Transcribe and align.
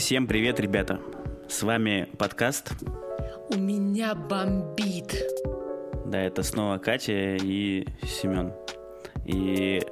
Всем 0.00 0.26
привет, 0.26 0.58
ребята! 0.58 0.98
С 1.46 1.62
вами 1.62 2.08
подкаст. 2.16 2.72
У 3.50 3.58
меня 3.58 4.14
бомбит. 4.14 5.14
Да, 6.06 6.18
это 6.18 6.42
снова 6.42 6.78
Катя 6.78 7.36
и 7.36 7.86
Семен. 8.02 8.54
И, 9.26 9.82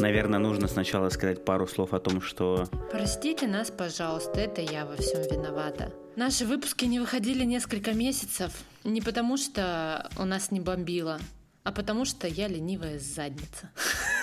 наверное, 0.00 0.40
нужно 0.40 0.66
сначала 0.66 1.08
сказать 1.08 1.44
пару 1.44 1.68
слов 1.68 1.94
о 1.94 2.00
том, 2.00 2.20
что... 2.20 2.64
Простите 2.90 3.46
нас, 3.46 3.70
пожалуйста, 3.70 4.40
это 4.40 4.60
я 4.60 4.84
во 4.86 4.96
всем 4.96 5.22
виновата. 5.22 5.92
Наши 6.16 6.44
выпуски 6.46 6.86
не 6.86 6.98
выходили 6.98 7.44
несколько 7.44 7.92
месяцев. 7.92 8.50
Не 8.82 9.00
потому, 9.00 9.36
что 9.36 10.10
у 10.18 10.24
нас 10.24 10.50
не 10.50 10.58
бомбило, 10.58 11.20
а 11.62 11.70
потому, 11.70 12.04
что 12.04 12.26
я 12.26 12.48
ленивая 12.48 12.98
задница. 12.98 13.70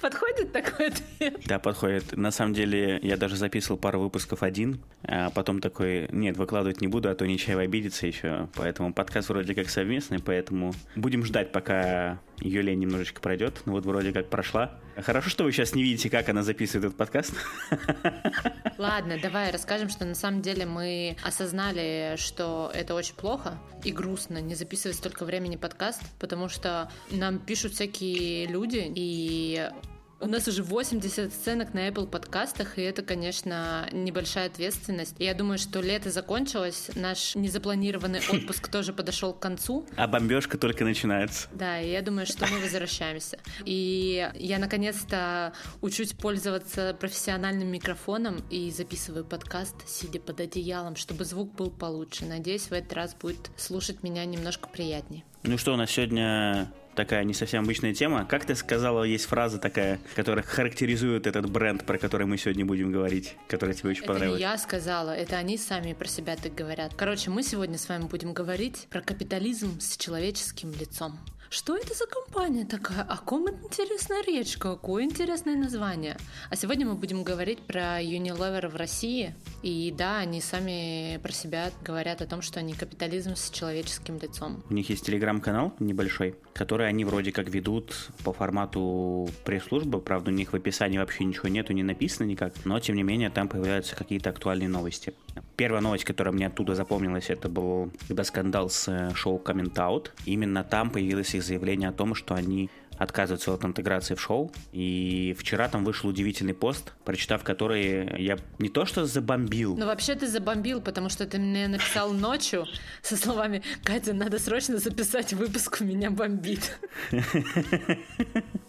Подходит 0.00 0.52
такой 0.52 0.88
ответ? 0.88 1.40
Да, 1.46 1.58
подходит. 1.58 2.16
На 2.16 2.30
самом 2.30 2.54
деле, 2.54 2.98
я 3.02 3.16
даже 3.16 3.36
записывал 3.36 3.78
пару 3.78 4.00
выпусков 4.00 4.42
один, 4.42 4.80
а 5.02 5.30
потом 5.30 5.60
такой, 5.60 6.08
нет, 6.10 6.36
выкладывать 6.36 6.80
не 6.80 6.88
буду, 6.88 7.10
а 7.10 7.14
то 7.14 7.26
Нечаева 7.26 7.62
обидится 7.62 8.06
еще. 8.06 8.48
Поэтому 8.54 8.92
подкаст 8.92 9.28
вроде 9.28 9.54
как 9.54 9.68
совместный, 9.68 10.18
поэтому 10.18 10.72
будем 10.96 11.24
ждать, 11.24 11.52
пока 11.52 12.20
Юлия 12.40 12.74
немножечко 12.74 13.20
пройдет. 13.20 13.62
Ну 13.66 13.72
вот 13.72 13.86
вроде 13.86 14.12
как 14.12 14.28
прошла. 14.28 14.78
Хорошо, 14.96 15.30
что 15.30 15.44
вы 15.44 15.52
сейчас 15.52 15.74
не 15.74 15.82
видите, 15.82 16.10
как 16.10 16.28
она 16.28 16.42
записывает 16.42 16.86
этот 16.86 16.96
подкаст. 16.96 17.34
Ладно, 18.78 19.18
давай 19.22 19.50
расскажем, 19.50 19.88
что 19.88 20.04
на 20.04 20.14
самом 20.14 20.42
деле 20.42 20.66
мы 20.66 21.16
осознали, 21.22 22.14
что 22.16 22.70
это 22.74 22.94
очень 22.94 23.14
плохо 23.14 23.58
и 23.84 23.92
грустно 23.92 24.40
не 24.40 24.54
записывать 24.54 24.96
столько 24.96 25.24
времени 25.24 25.56
подкаст, 25.56 26.02
потому 26.18 26.48
что 26.48 26.90
нам 27.10 27.38
пишут 27.38 27.74
всякие 27.74 28.46
люди, 28.46 28.90
и 28.94 29.70
у 30.20 30.26
нас 30.26 30.46
уже 30.48 30.62
80 30.62 31.32
сценок 31.32 31.74
на 31.74 31.88
Apple 31.88 32.06
подкастах, 32.06 32.78
и 32.78 32.82
это, 32.82 33.02
конечно, 33.02 33.88
небольшая 33.92 34.46
ответственность. 34.46 35.16
Я 35.18 35.34
думаю, 35.34 35.58
что 35.58 35.80
лето 35.80 36.10
закончилось, 36.10 36.90
наш 36.94 37.34
незапланированный 37.34 38.20
отпуск 38.32 38.68
тоже 38.68 38.92
подошел 38.92 39.32
к 39.32 39.38
концу. 39.38 39.86
А 39.96 40.06
бомбежка 40.06 40.58
только 40.58 40.84
начинается. 40.84 41.48
Да, 41.52 41.80
и 41.80 41.90
я 41.90 42.02
думаю, 42.02 42.26
что 42.26 42.46
мы 42.46 42.60
возвращаемся. 42.60 43.38
И 43.64 44.30
я 44.34 44.58
наконец-то 44.58 45.54
учусь 45.80 46.12
пользоваться 46.12 46.96
профессиональным 46.98 47.68
микрофоном 47.68 48.42
и 48.50 48.70
записываю 48.70 49.24
подкаст, 49.24 49.88
сидя 49.88 50.20
под 50.20 50.40
одеялом, 50.40 50.96
чтобы 50.96 51.24
звук 51.24 51.54
был 51.54 51.70
получше. 51.70 52.26
Надеюсь, 52.26 52.64
в 52.64 52.72
этот 52.72 52.92
раз 52.92 53.14
будет 53.14 53.50
слушать 53.56 54.02
меня 54.02 54.24
немножко 54.24 54.68
приятнее. 54.68 55.24
Ну 55.42 55.56
что, 55.56 55.72
у 55.72 55.76
нас 55.76 55.90
сегодня 55.90 56.70
такая 56.94 57.24
не 57.24 57.32
совсем 57.32 57.64
обычная 57.64 57.94
тема. 57.94 58.26
Как 58.26 58.44
ты 58.44 58.54
сказала, 58.54 59.04
есть 59.04 59.24
фраза 59.24 59.58
такая, 59.58 59.98
которая 60.14 60.44
характеризует 60.44 61.26
этот 61.26 61.48
бренд, 61.50 61.86
про 61.86 61.96
который 61.96 62.26
мы 62.26 62.36
сегодня 62.36 62.66
будем 62.66 62.92
говорить, 62.92 63.36
который 63.48 63.74
тебе 63.74 63.90
очень 63.90 64.02
это 64.02 64.12
понравилась? 64.12 64.38
Не 64.38 64.42
я 64.42 64.58
сказала, 64.58 65.10
это 65.10 65.36
они 65.36 65.56
сами 65.56 65.94
про 65.94 66.06
себя 66.06 66.36
так 66.36 66.54
говорят. 66.54 66.92
Короче, 66.94 67.30
мы 67.30 67.42
сегодня 67.42 67.78
с 67.78 67.88
вами 67.88 68.04
будем 68.04 68.34
говорить 68.34 68.86
про 68.90 69.00
капитализм 69.00 69.80
с 69.80 69.96
человеческим 69.96 70.72
лицом. 70.72 71.18
Что 71.52 71.76
это 71.76 71.94
за 71.94 72.06
компания 72.06 72.64
такая? 72.64 73.02
О 73.02 73.16
ком 73.16 73.50
интересная 73.50 74.22
речь? 74.22 74.56
Какое 74.56 75.02
интересное 75.02 75.56
название? 75.56 76.16
А 76.48 76.54
сегодня 76.54 76.86
мы 76.86 76.94
будем 76.94 77.24
говорить 77.24 77.58
про 77.58 78.00
Unilever 78.00 78.68
в 78.68 78.76
России. 78.76 79.34
И 79.64 79.92
да, 79.98 80.18
они 80.18 80.40
сами 80.40 81.18
про 81.20 81.32
себя 81.32 81.72
говорят 81.82 82.22
о 82.22 82.26
том, 82.26 82.40
что 82.40 82.60
они 82.60 82.74
капитализм 82.74 83.34
с 83.34 83.50
человеческим 83.50 84.20
лицом. 84.22 84.62
У 84.70 84.74
них 84.74 84.90
есть 84.90 85.04
телеграм-канал 85.04 85.74
небольшой, 85.80 86.36
который 86.54 86.88
они 86.88 87.04
вроде 87.04 87.32
как 87.32 87.48
ведут 87.48 88.10
по 88.22 88.32
формату 88.32 89.28
пресс-службы. 89.44 90.00
Правда, 90.00 90.30
у 90.30 90.34
них 90.34 90.52
в 90.52 90.54
описании 90.54 90.98
вообще 90.98 91.24
ничего 91.24 91.48
нету, 91.48 91.72
не 91.72 91.82
написано 91.82 92.28
никак. 92.28 92.54
Но, 92.64 92.78
тем 92.78 92.94
не 92.94 93.02
менее, 93.02 93.28
там 93.28 93.48
появляются 93.48 93.96
какие-то 93.96 94.30
актуальные 94.30 94.68
новости. 94.68 95.14
Первая 95.60 95.82
новость, 95.82 96.04
которая 96.04 96.32
мне 96.32 96.46
оттуда 96.46 96.74
запомнилась, 96.74 97.28
это 97.28 97.50
был 97.50 97.92
когда 98.08 98.24
скандал 98.24 98.70
с 98.70 98.88
э, 98.88 99.14
шоу 99.14 99.38
Coming 99.44 99.74
Out. 99.74 100.08
Именно 100.24 100.64
там 100.64 100.88
появилось 100.88 101.34
их 101.34 101.42
заявление 101.42 101.90
о 101.90 101.92
том, 101.92 102.14
что 102.14 102.34
они 102.34 102.70
отказываются 102.96 103.52
от 103.52 103.62
интеграции 103.62 104.14
в 104.14 104.22
шоу. 104.22 104.50
И 104.72 105.36
вчера 105.38 105.68
там 105.68 105.84
вышел 105.84 106.08
удивительный 106.08 106.54
пост, 106.54 106.94
прочитав 107.04 107.44
который 107.44 108.22
я 108.22 108.38
не 108.58 108.70
то 108.70 108.86
что 108.86 109.04
забомбил. 109.04 109.76
Ну 109.76 109.84
вообще 109.84 110.14
ты 110.14 110.28
забомбил, 110.28 110.80
потому 110.80 111.10
что 111.10 111.26
ты 111.26 111.38
мне 111.38 111.68
написал 111.68 112.14
ночью 112.14 112.64
со 113.02 113.18
словами 113.18 113.62
«Катя, 113.84 114.14
надо 114.14 114.38
срочно 114.38 114.78
записать 114.78 115.34
выпуск, 115.34 115.76
у 115.82 115.84
меня 115.84 116.10
бомбит». 116.10 116.78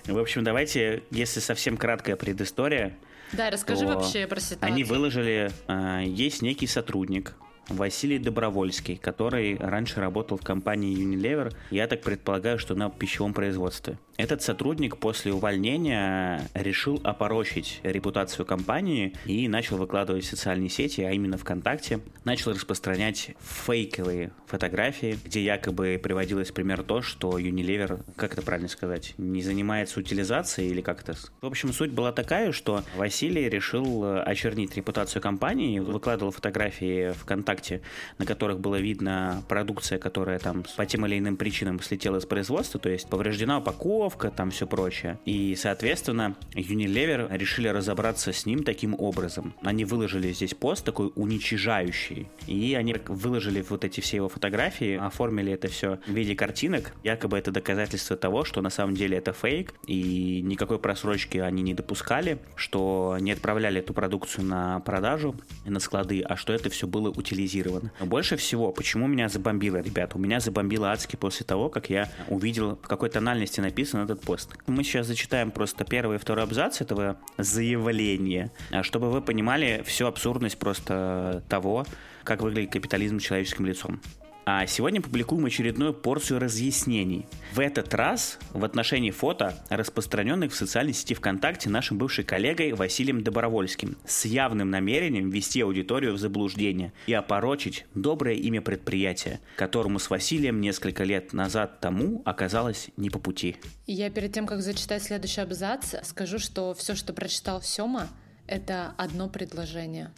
В 0.08 0.18
общем, 0.18 0.44
давайте, 0.44 1.04
если 1.10 1.40
совсем 1.40 1.78
краткая 1.78 2.18
предыстория, 2.18 2.98
да, 3.34 3.50
расскажи 3.50 3.86
вообще 3.86 4.28
про 4.28 4.40
ситуацию. 4.40 4.68
Они 4.72 4.84
выложили, 4.84 5.52
э, 5.68 6.04
есть 6.06 6.42
некий 6.42 6.68
сотрудник, 6.68 7.36
Василий 7.70 8.20
Добровольский, 8.20 8.98
который 8.98 9.58
раньше 9.58 10.00
работал 10.00 10.38
в 10.38 10.44
компании 10.44 10.98
Unilever, 10.98 11.54
я 11.70 11.88
так 11.88 12.02
предполагаю, 12.02 12.60
что 12.60 12.76
на 12.76 12.90
пищевом 12.90 13.34
производстве. 13.34 13.98
Этот 14.18 14.42
сотрудник 14.42 14.98
после 14.98 15.34
увольнения 15.34 16.48
решил 16.54 17.00
опорочить 17.04 17.80
репутацию 17.84 18.46
компании 18.46 19.16
и 19.26 19.48
начал 19.48 19.78
выкладывать 19.78 20.26
в 20.26 20.30
социальные 20.30 20.70
сети, 20.70 21.02
а 21.02 21.12
именно 21.12 21.38
ВКонтакте, 21.38 22.02
начал 22.24 22.52
распространять 22.52 23.32
фейковые 23.40 24.32
фотографии, 24.46 25.18
где 25.24 25.44
якобы 25.44 26.00
приводилось 26.02 26.52
пример 26.52 26.84
то, 26.84 27.02
что 27.02 27.40
Unilever, 27.40 28.04
как 28.16 28.34
это 28.34 28.42
правильно 28.42 28.68
сказать, 28.68 29.14
не 29.18 29.42
занимается 29.42 30.00
утилизацией 30.00 30.70
или 30.70 30.82
как-то. 30.82 31.16
В 31.42 31.46
общем, 31.48 31.74
суть 31.74 31.92
была 31.92 32.12
такая, 32.12 32.52
что 32.52 32.84
Василий 32.96 33.50
решил 33.50 34.22
очернить 34.22 34.76
репутацию 34.76 35.22
компании, 35.22 35.80
выкладывал 35.80 36.32
фотографии 36.32 37.12
ВКонтакте, 37.14 37.82
на 38.18 38.26
которых 38.26 38.60
было 38.60 38.76
видно 38.76 39.44
продукция, 39.48 39.98
которая 40.00 40.38
там 40.40 40.64
по 40.78 40.86
тем 40.86 41.06
или 41.06 41.18
иным 41.18 41.38
причинам 41.38 41.82
слетела 41.82 42.20
с 42.20 42.26
производства, 42.26 42.80
то 42.80 42.90
есть 42.90 43.10
повреждена 43.10 43.60
упаковка, 43.60 44.01
упаковка, 44.02 44.32
там 44.32 44.50
все 44.50 44.66
прочее. 44.66 45.20
И, 45.26 45.56
соответственно, 45.56 46.36
Unilever 46.56 47.28
решили 47.38 47.68
разобраться 47.68 48.34
с 48.34 48.46
ним 48.46 48.64
таким 48.64 48.96
образом. 48.98 49.54
Они 49.62 49.86
выложили 49.86 50.32
здесь 50.34 50.54
пост 50.54 50.84
такой 50.84 51.12
уничижающий, 51.16 52.28
и 52.48 52.74
они 52.74 52.96
выложили 53.08 53.64
вот 53.70 53.86
эти 53.86 54.02
все 54.02 54.18
его 54.18 54.30
фотографии, 54.30 54.98
оформили 54.98 55.54
это 55.54 55.68
все 55.68 56.00
в 56.08 56.12
виде 56.12 56.36
картинок. 56.36 56.94
Якобы 57.04 57.38
это 57.38 57.52
доказательство 57.52 58.18
того, 58.18 58.44
что 58.44 58.62
на 58.62 58.70
самом 58.70 58.96
деле 58.96 59.18
это 59.18 59.34
фейк, 59.34 59.76
и 59.86 60.42
никакой 60.44 60.80
просрочки 60.80 61.38
они 61.38 61.62
не 61.62 61.74
допускали, 61.74 62.40
что 62.56 63.18
не 63.20 63.32
отправляли 63.32 63.80
эту 63.80 63.94
продукцию 63.94 64.46
на 64.46 64.80
продажу, 64.80 65.36
на 65.66 65.80
склады, 65.80 66.22
а 66.22 66.36
что 66.38 66.54
это 66.54 66.70
все 66.70 66.88
было 66.88 67.10
утилизировано. 67.10 67.92
Но 68.00 68.06
больше 68.08 68.36
всего, 68.36 68.72
почему 68.72 69.08
меня 69.08 69.30
забомбило, 69.30 69.78
ребята? 69.78 70.18
У 70.18 70.20
меня 70.20 70.40
забомбило 70.40 70.92
адски 70.92 71.16
после 71.16 71.46
того, 71.46 71.70
как 71.70 71.90
я 71.90 72.10
увидел, 72.30 72.80
в 72.82 72.88
какой 72.88 73.10
тональности 73.10 73.60
написано 73.60 73.91
на 73.98 74.04
этот 74.04 74.22
пост. 74.22 74.52
Мы 74.68 74.84
сейчас 74.84 75.08
зачитаем 75.08 75.52
просто 75.52 75.86
первый 75.86 76.16
и 76.16 76.20
второй 76.20 76.44
абзац 76.44 76.82
этого 76.82 77.18
заявления, 77.38 78.52
а 78.72 78.84
чтобы 78.84 79.12
вы 79.12 79.22
понимали 79.22 79.84
всю 79.86 80.06
абсурдность 80.06 80.58
просто 80.58 81.44
того, 81.50 81.86
как 82.24 82.42
выглядит 82.42 82.72
капитализм 82.72 83.20
человеческим 83.20 83.66
лицом. 83.66 84.00
А 84.44 84.66
сегодня 84.66 85.02
публикуем 85.02 85.46
очередную 85.46 85.94
порцию 85.94 86.40
разъяснений. 86.40 87.28
В 87.54 87.60
этот 87.60 87.94
раз 87.94 88.40
в 88.54 88.66
отношении 88.66 89.12
фото, 89.12 89.64
распространенных 89.70 90.52
в 90.52 90.56
социальной 90.56 90.94
сети 90.94 91.14
ВКонтакте 91.14 91.70
нашим 91.70 92.00
бывшим 92.00 92.26
коллегой 92.26 92.74
Василием 92.74 93.24
Добровольским, 93.24 93.98
с 94.04 94.26
явным 94.26 94.72
намерением 94.72 95.30
ввести 95.30 95.62
аудиторию 95.62 96.14
в 96.14 96.18
заблуждение 96.18 96.92
и 97.06 97.14
опорочить 97.14 97.86
доброе 97.94 98.36
имя 98.36 98.62
предприятия, 98.62 99.42
которому 99.58 100.00
с 100.00 100.10
Василием 100.10 100.60
несколько 100.60 101.04
лет 101.04 101.34
назад 101.34 101.80
тому 101.80 102.24
оказалось 102.26 102.90
не 102.98 103.12
по 103.12 103.20
пути. 103.20 103.58
Я 103.86 104.10
перед 104.10 104.34
тем, 104.34 104.48
как 104.48 104.62
зачитать 104.62 105.04
следующий 105.04 105.42
абзац, 105.42 105.94
скажу, 106.04 106.40
что 106.40 106.74
все, 106.74 106.96
что 106.96 107.14
прочитал 107.14 107.62
Сёма, 107.62 108.08
это 108.48 108.96
одно 108.98 109.30
предложение. 109.30 110.12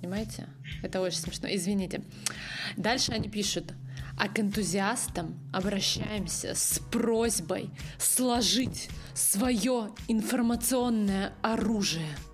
Понимаете? 0.00 0.46
Это 0.82 1.00
очень 1.00 1.18
смешно. 1.18 1.48
Извините. 1.50 2.02
Дальше 2.76 3.12
они 3.12 3.28
пишут. 3.28 3.72
А 4.16 4.28
к 4.28 4.38
энтузиастам 4.40 5.38
обращаемся 5.52 6.54
с 6.54 6.80
просьбой 6.90 7.70
сложить 7.98 8.88
свое 9.14 9.90
информационное 10.08 11.32
оружие– 11.42 12.08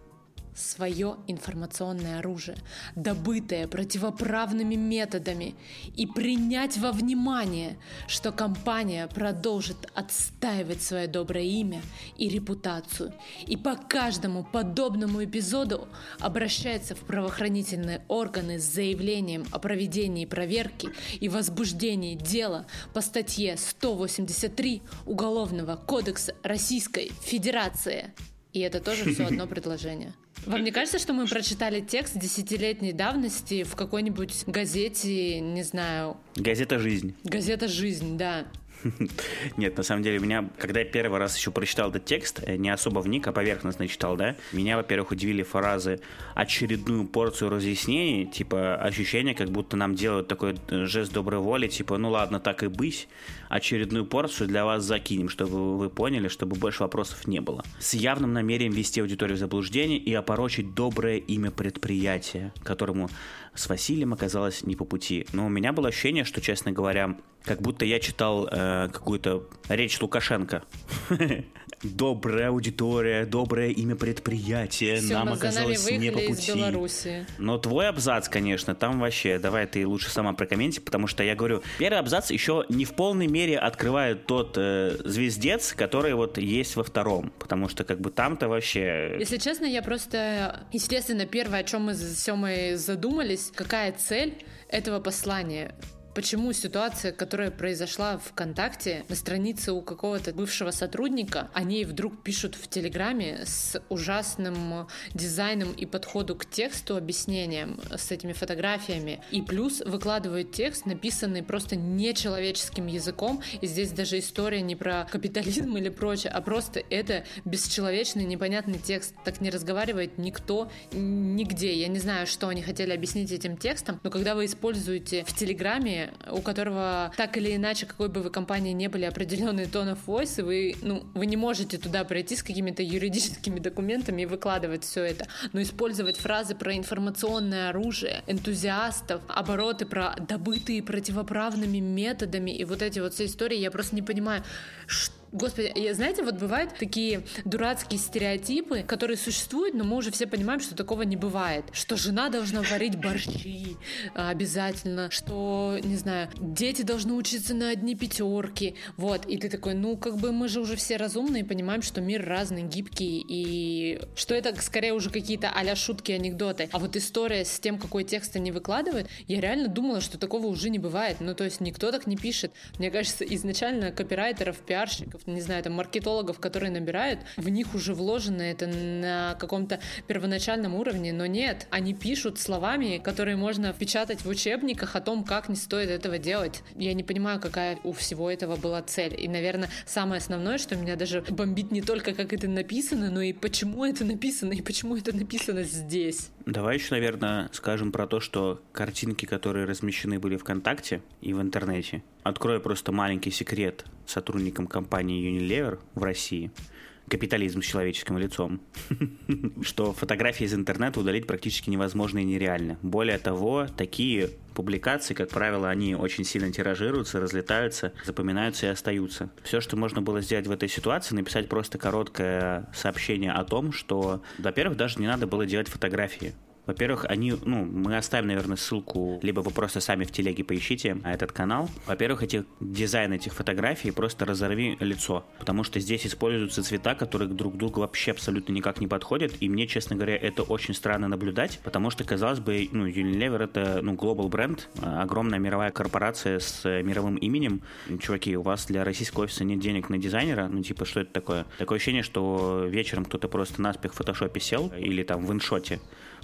свое 0.57 1.17
информационное 1.27 2.19
оружие, 2.19 2.57
добытое 2.95 3.69
противоправными 3.69 4.75
методами, 4.75 5.55
и 5.95 6.07
принять 6.07 6.79
во 6.79 6.93
внимание, 6.93 7.79
что 8.09 8.33
компания 8.33 9.07
продолжит 9.07 9.77
отстаивать 9.95 10.83
свое 10.83 11.07
доброе 11.07 11.45
имя 11.45 11.83
и 12.17 12.29
репутацию, 12.29 13.13
и 13.47 13.57
по 13.57 13.77
каждому 13.77 14.45
подобному 14.45 15.23
эпизоду 15.23 15.89
обращается 16.19 16.95
в 16.95 17.01
правоохранительные 17.01 18.03
органы 18.09 18.59
с 18.59 18.65
заявлением 18.65 19.45
о 19.53 19.59
проведении 19.59 20.25
проверки 20.25 20.89
и 21.21 21.29
возбуждении 21.29 22.15
дела 22.15 22.67
по 22.95 23.01
статье 23.01 23.57
183 23.57 24.83
Уголовного 25.05 25.77
кодекса 25.77 26.35
Российской 26.43 27.13
Федерации. 27.23 28.15
И 28.53 28.61
это 28.61 28.81
тоже 28.81 29.13
все 29.13 29.27
одно 29.27 29.47
предложение. 29.47 30.15
Вам 30.47 30.63
не 30.63 30.71
кажется, 30.71 30.99
что 30.99 31.13
мы 31.13 31.27
прочитали 31.27 31.81
текст 31.81 32.17
десятилетней 32.19 32.93
давности 32.93 33.65
в 33.65 33.75
какой-нибудь 33.75 34.45
газете, 34.47 35.41
не 35.41 35.65
знаю... 35.65 36.17
Газета 36.37 36.79
«Жизнь». 36.79 37.15
Газета 37.25 37.67
«Жизнь», 37.67 38.17
да. 38.17 38.47
Нет, 39.57 39.77
на 39.77 39.83
самом 39.83 40.03
деле, 40.03 40.19
меня, 40.19 40.49
когда 40.59 40.81
я 40.81 40.87
первый 40.87 41.19
раз 41.19 41.37
еще 41.37 41.51
прочитал 41.51 41.91
этот 41.91 42.05
текст, 42.05 42.41
э, 42.43 42.57
не 42.57 42.71
особо 42.71 43.01
вник, 43.01 43.27
а 43.27 43.33
поверхностно 43.33 43.89
читал, 43.89 44.17
да, 44.17 44.37
меня, 44.53 44.77
во-первых, 44.77 45.13
удивили 45.13 45.43
фразы 45.43 46.01
очередную 46.35 47.07
порцию 47.07 47.51
разъяснений, 47.51 48.27
типа 48.27 48.77
ощущение, 48.77 49.35
как 49.35 49.51
будто 49.51 49.77
нам 49.77 49.95
делают 49.95 50.29
такой 50.29 50.57
э, 50.69 50.85
жест 50.85 51.13
доброй 51.13 51.41
воли, 51.41 51.69
типа, 51.69 51.99
ну 51.99 52.11
ладно, 52.11 52.41
так 52.41 52.63
и 52.63 52.69
быть, 52.69 53.09
очередную 53.49 54.07
порцию 54.07 54.49
для 54.49 54.65
вас 54.65 54.85
закинем, 54.85 55.29
чтобы 55.29 55.79
вы 55.79 55.91
поняли, 55.91 56.29
чтобы 56.29 56.57
больше 56.57 56.83
вопросов 56.83 57.27
не 57.27 57.41
было. 57.41 57.65
С 57.79 57.95
явным 57.95 58.33
намерением 58.33 58.73
ввести 58.73 59.01
аудиторию 59.01 59.37
в 59.37 59.41
заблуждение 59.41 59.99
и 59.99 60.13
опорочить 60.15 60.75
доброе 60.75 61.19
имя 61.19 61.51
предприятия, 61.51 62.53
которому 62.63 63.09
с 63.55 63.69
Василием 63.69 64.13
оказалось 64.13 64.63
не 64.63 64.77
по 64.77 64.85
пути. 64.85 65.27
Но 65.33 65.47
у 65.47 65.49
меня 65.49 65.73
было 65.73 65.89
ощущение, 65.89 66.25
что, 66.25 66.41
честно 66.41 66.73
говоря, 66.73 67.17
как 67.47 67.63
будто 67.63 67.85
я 67.85 68.01
читал 68.01 68.49
э, 68.51 68.89
какую-то 68.93 69.45
речь 69.69 70.01
Лукашенко. 70.01 70.65
Добрая 71.83 72.49
аудитория, 72.49 73.27
доброе 73.27 73.71
имя 73.71 73.97
предприятия, 73.97 74.97
Все, 74.97 75.13
нам 75.13 75.35
оказалось 75.35 75.89
не 75.91 76.11
по 76.11 76.19
пути. 76.21 77.27
Но 77.39 77.59
твой 77.59 77.89
абзац, 77.89 78.29
конечно, 78.29 78.75
там 78.75 78.99
вообще, 78.99 79.39
давай 79.39 79.67
ты 79.67 79.87
лучше 79.87 80.11
сама 80.11 80.33
прокомменти, 80.33 80.81
потому 80.81 81.07
что 81.07 81.23
я 81.23 81.35
говорю, 81.35 81.63
первый 81.79 81.99
абзац 81.99 82.31
еще 82.31 82.65
не 82.71 82.87
в 82.87 82.95
полной 82.95 83.27
мере 83.27 83.59
открывает 83.59 84.27
тот 84.27 84.55
э, 84.57 84.97
звездец, 85.05 85.75
который 85.75 86.15
вот 86.15 86.39
есть 86.39 86.77
во 86.77 86.83
втором, 86.83 87.31
потому 87.39 87.69
что 87.69 87.85
как 87.85 88.01
бы 88.01 88.11
там-то 88.11 88.49
вообще... 88.49 89.17
Если 89.19 89.37
честно, 89.37 89.67
я 89.67 89.83
просто, 89.83 90.67
естественно, 90.73 91.27
первое, 91.27 91.61
о 91.61 91.65
чем 91.65 91.83
мы 91.83 91.95
с 91.95 92.17
Семой 92.19 92.75
задумались, 92.77 93.53
какая 93.55 93.93
цель 93.93 94.43
этого 94.69 94.99
послания 94.99 95.75
почему 96.17 96.55
ситуация, 96.55 97.13
которая 97.13 97.51
произошла 97.51 98.17
в 98.17 98.23
ВКонтакте, 98.31 99.05
на 99.11 99.15
странице 99.15 99.73
у 99.73 99.83
какого-то 99.83 100.33
бывшего 100.33 100.71
сотрудника, 100.71 101.51
они 101.53 101.85
вдруг 101.85 102.23
пишут 102.23 102.55
в 102.55 102.69
Телеграме 102.69 103.45
с 103.45 103.79
ужасным 103.91 104.89
дизайном 105.13 105.73
и 105.73 105.85
подходу 105.85 106.35
к 106.35 106.47
тексту, 106.47 106.97
объяснением 106.97 107.79
с 107.95 108.11
этими 108.11 108.33
фотографиями. 108.33 109.21
И 109.31 109.43
плюс 109.43 109.83
выкладывают 109.85 110.53
текст, 110.53 110.87
написанный 110.87 111.43
просто 111.43 111.77
нечеловеческим 111.77 112.87
языком. 112.87 113.43
И 113.61 113.67
здесь 113.67 113.91
даже 113.91 114.19
история 114.19 114.63
не 114.63 114.75
про 114.75 115.07
капитализм 115.13 115.77
или 115.77 115.91
прочее, 115.91 116.33
а 116.33 116.41
просто 116.41 116.83
это 116.89 117.27
бесчеловечный, 117.45 118.25
непонятный 118.25 118.79
текст. 118.79 119.15
Так 119.23 119.43
не 119.43 119.51
разговаривает 119.51 120.17
никто 120.17 120.73
нигде. 120.93 121.75
Я 121.75 121.89
не 121.89 121.99
знаю, 121.99 122.27
что 122.27 122.49
они 122.49 122.63
хотели 122.63 122.93
объяснить 122.93 123.33
этим 123.33 123.59
текстом, 123.59 124.01
но 124.03 124.09
когда 124.09 124.35
вы 124.35 124.47
используете 124.47 125.23
в 125.23 125.35
Телеграме 125.35 126.06
у 126.31 126.41
которого 126.41 127.13
так 127.17 127.37
или 127.37 127.55
иначе, 127.55 127.87
какой 127.87 128.09
бы 128.09 128.23
вы 128.23 128.31
компании 128.31 128.73
не 128.73 128.89
были, 128.89 129.05
определенный 129.05 129.67
тон 129.67 129.89
of 129.89 129.99
voice, 130.07 130.43
вы, 130.43 130.75
ну, 130.83 131.05
вы 131.15 131.27
не 131.27 131.37
можете 131.37 131.79
туда 131.79 132.05
пройти 132.05 132.37
с 132.37 132.43
какими-то 132.43 132.83
юридическими 132.83 133.59
документами 133.59 134.23
и 134.23 134.27
выкладывать 134.27 134.85
все 134.85 135.05
это. 135.05 135.27
Но 135.53 135.63
использовать 135.63 136.17
фразы 136.17 136.55
про 136.55 136.77
информационное 136.77 137.71
оружие, 137.71 138.23
энтузиастов, 138.27 139.23
обороты 139.29 139.87
про 139.87 140.17
добытые 140.19 140.83
противоправными 140.83 141.79
методами 141.79 142.51
и 142.51 142.65
вот 142.65 142.83
эти 142.83 142.99
вот 142.99 143.15
все 143.15 143.27
истории, 143.27 143.59
я 143.59 143.71
просто 143.71 143.95
не 143.95 144.03
понимаю, 144.03 144.43
что 144.87 145.15
Господи, 145.37 145.71
я, 145.75 145.93
знаете, 145.93 146.23
вот 146.23 146.37
бывают 146.37 146.73
такие 146.79 147.23
дурацкие 147.45 148.01
стереотипы, 148.01 148.83
которые 148.83 149.19
существуют, 149.19 149.75
но 149.75 149.85
мы 149.85 149.99
уже 149.99 150.11
все 150.11 150.27
понимаем, 150.27 150.61
что 150.61 150.75
такого 150.75 151.03
не 151.03 151.17
бывает. 151.17 151.67
Что 151.73 151.97
жена 151.97 152.31
должна 152.31 152.63
варить 152.63 152.97
борщи 152.97 153.77
а, 154.15 154.31
обязательно, 154.31 155.11
что, 155.11 155.79
не 155.83 155.97
знаю, 155.97 156.31
дети 156.41 156.81
должны 156.81 157.13
учиться 157.13 157.53
на 157.53 157.69
одни 157.69 157.95
пятерки. 157.95 158.77
Вот, 158.97 159.27
и 159.27 159.37
ты 159.37 159.51
такой, 159.51 159.75
ну, 159.75 159.99
как 159.99 160.17
бы 160.17 160.33
мы 160.33 160.49
же 160.49 160.59
уже 160.59 160.75
все 160.75 160.97
разумные, 160.97 161.45
понимаем, 161.45 161.83
что 161.83 162.01
мир 162.01 162.25
разный, 162.25 162.63
гибкий, 162.63 163.23
и 163.29 164.01
что 164.15 164.35
это 164.35 164.59
скорее 164.63 164.95
уже 164.95 165.11
какие-то 165.11 165.51
а 165.51 165.77
шутки, 165.77 166.13
анекдоты. 166.13 166.71
А 166.73 166.79
вот 166.79 166.97
история 166.97 167.45
с 167.45 167.61
тем, 167.61 167.79
какой 167.79 168.05
текст 168.05 168.37
они 168.37 168.53
выкладывают, 168.53 169.07
я 169.29 169.43
реально 169.43 169.69
думала, 169.69 170.01
что 170.01 170.17
такого 170.17 170.47
уже 170.47 170.71
не 170.71 170.79
бывает. 170.79 171.19
Ну, 171.21 171.35
то 171.35 171.45
есть 171.45 171.61
никто 171.61 171.93
так 171.93 172.07
не 172.07 172.17
пишет. 172.17 172.53
Мне 172.79 172.91
кажется, 172.91 173.23
изначально 173.23 173.93
копирайтеров, 173.93 174.57
пиарщиков 174.61 175.26
не 175.27 175.41
знаю, 175.41 175.63
там, 175.63 175.75
маркетологов, 175.75 176.39
которые 176.39 176.71
набирают, 176.71 177.21
в 177.37 177.49
них 177.49 177.75
уже 177.75 177.95
вложено 177.95 178.43
это 178.43 178.67
на 178.67 179.37
каком-то 179.39 179.81
первоначальном 180.07 180.75
уровне, 180.75 181.13
но 181.13 181.27
нет, 181.27 181.67
они 181.71 181.95
пишут 181.95 182.39
словами, 182.39 182.99
которые 182.99 183.37
можно 183.37 183.73
впечатать 183.73 184.25
в 184.25 184.29
учебниках 184.29 184.97
о 184.97 185.01
том, 185.01 185.25
как 185.25 185.49
не 185.49 185.57
стоит 185.57 185.91
этого 185.91 186.19
делать. 186.19 186.63
Я 186.77 186.95
не 186.95 187.03
понимаю, 187.03 187.41
какая 187.41 187.79
у 187.85 187.93
всего 187.93 188.31
этого 188.31 188.57
была 188.57 188.83
цель. 188.83 189.15
И, 189.19 189.29
наверное, 189.29 189.69
самое 189.87 190.19
основное, 190.19 190.59
что 190.59 190.77
меня 190.77 190.97
даже 190.97 191.23
бомбит 191.29 191.71
не 191.71 191.83
только, 191.83 192.13
как 192.13 192.33
это 192.33 192.49
написано, 192.49 193.11
но 193.11 193.21
и 193.21 193.33
почему 193.33 193.85
это 193.85 194.05
написано, 194.05 194.53
и 194.53 194.63
почему 194.63 194.97
это 194.97 195.15
написано 195.15 195.63
здесь. 195.63 196.31
Давай 196.47 196.77
еще, 196.77 196.95
наверное, 196.95 197.51
скажем 197.53 197.91
про 197.91 198.07
то, 198.07 198.21
что 198.21 198.63
картинки, 198.71 199.27
которые 199.27 199.67
размещены 199.67 200.21
были 200.21 200.37
ВКонтакте 200.37 201.03
и 201.21 201.35
в 201.35 201.43
интернете, 201.43 202.05
открою 202.23 202.61
просто 202.61 202.93
маленький 202.93 203.33
секрет 203.33 203.85
сотрудникам 204.07 204.69
компании 204.69 205.29
Unilever 205.29 205.81
в 205.97 206.03
России– 206.05 206.53
капитализм 207.09 207.63
с 207.63 207.67
человеческим 207.67 208.19
лицом, 208.19 208.61
что 209.63 209.93
фотографии 209.93 210.45
из 210.45 210.55
интернета 210.55 211.01
удалить 211.01 211.27
практически 211.27 211.71
невозможно 211.71 212.19
и 212.19 212.25
нереально. 212.25 212.79
Более 212.83 213.19
того, 213.19 213.67
такие 213.77 214.31
публикации, 214.55 215.15
как 215.15 215.29
правило, 215.29 215.69
они 215.69 215.95
очень 215.95 216.25
сильно 216.25 216.51
тиражируются, 216.51 217.21
разлетаются, 217.21 217.93
запоминаются 218.05 218.67
и 218.67 218.71
остаются. 218.71 219.31
Все, 219.43 219.61
что 219.61 219.77
можно 219.77 220.03
было 220.03 220.21
сделать 220.21 220.47
в 220.47 220.51
этой 220.51 220.69
ситуации, 220.69 221.15
написать 221.15 221.49
просто 221.49 221.79
короткое 221.79 222.69
сообщение 222.75 223.33
о 223.33 223.45
том, 223.45 223.73
что, 223.73 224.23
во-первых, 224.39 224.77
даже 224.77 224.99
не 224.99 225.07
надо 225.07 225.27
было 225.27 225.47
делать 225.47 225.69
фотографии. 225.69 226.35
Во-первых, 226.67 227.05
они, 227.09 227.35
ну, 227.45 227.65
мы 227.65 227.97
оставим, 227.97 228.29
наверное, 228.29 228.57
ссылку, 228.57 229.21
либо 229.23 229.41
вы 229.41 229.51
просто 229.51 229.81
сами 229.81 230.05
в 230.05 230.11
телеге 230.11 230.45
поищите 230.45 230.99
этот 231.05 231.33
канал. 231.33 231.71
Во-первых, 231.87 232.23
эти, 232.23 232.45
дизайн 232.61 233.13
этих 233.13 233.35
фотографий 233.35 233.93
просто 233.93 234.25
разорви 234.25 234.77
лицо, 234.81 235.25
потому 235.39 235.63
что 235.65 235.79
здесь 235.81 236.07
используются 236.07 236.63
цвета, 236.63 236.95
которые 236.95 237.29
друг 237.29 237.55
к 237.55 237.57
другу 237.57 237.81
вообще 237.81 238.11
абсолютно 238.11 238.53
никак 238.53 238.81
не 238.81 238.89
подходят, 238.89 239.33
и 239.41 239.49
мне, 239.49 239.67
честно 239.67 239.97
говоря, 239.97 240.17
это 240.17 240.43
очень 240.43 240.75
странно 240.75 241.09
наблюдать, 241.09 241.61
потому 241.63 241.91
что, 241.91 242.05
казалось 242.05 242.41
бы, 242.41 242.69
ну, 242.73 242.87
Unilever 242.87 243.45
это, 243.45 243.81
ну, 243.83 243.95
global 243.95 244.29
бренд, 244.29 244.69
огромная 244.83 245.39
мировая 245.39 245.71
корпорация 245.71 246.41
с 246.41 246.65
мировым 246.65 247.17
именем. 247.17 247.63
Чуваки, 248.01 248.37
у 248.37 248.43
вас 248.43 248.67
для 248.67 248.85
российского 248.85 249.25
офиса 249.25 249.45
нет 249.45 249.61
денег 249.61 249.89
на 249.89 249.99
дизайнера, 249.99 250.49
ну, 250.49 250.63
типа, 250.63 250.85
что 250.85 251.01
это 251.01 251.13
такое? 251.13 251.47
Такое 251.59 251.77
ощущение, 251.77 252.03
что 252.03 252.65
вечером 252.69 253.05
кто-то 253.05 253.29
просто 253.29 253.63
наспех 253.63 253.93
в 253.93 253.97
фотошопе 253.97 254.41
сел, 254.41 254.73
или 254.77 255.03
там 255.03 255.25
в 255.25 255.33
иншоте, 255.33 255.81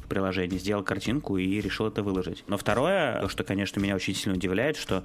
приложении, 0.09 0.59
сделал 0.59 0.82
картинку 0.82 1.37
и 1.37 1.61
решил 1.61 1.87
это 1.87 2.02
выложить. 2.02 2.44
Но 2.47 2.56
второе, 2.56 3.21
то, 3.21 3.28
что, 3.28 3.44
конечно, 3.44 3.80
меня 3.80 3.94
очень 3.94 4.14
сильно 4.14 4.37
удивляет, 4.37 4.76
что 4.76 5.02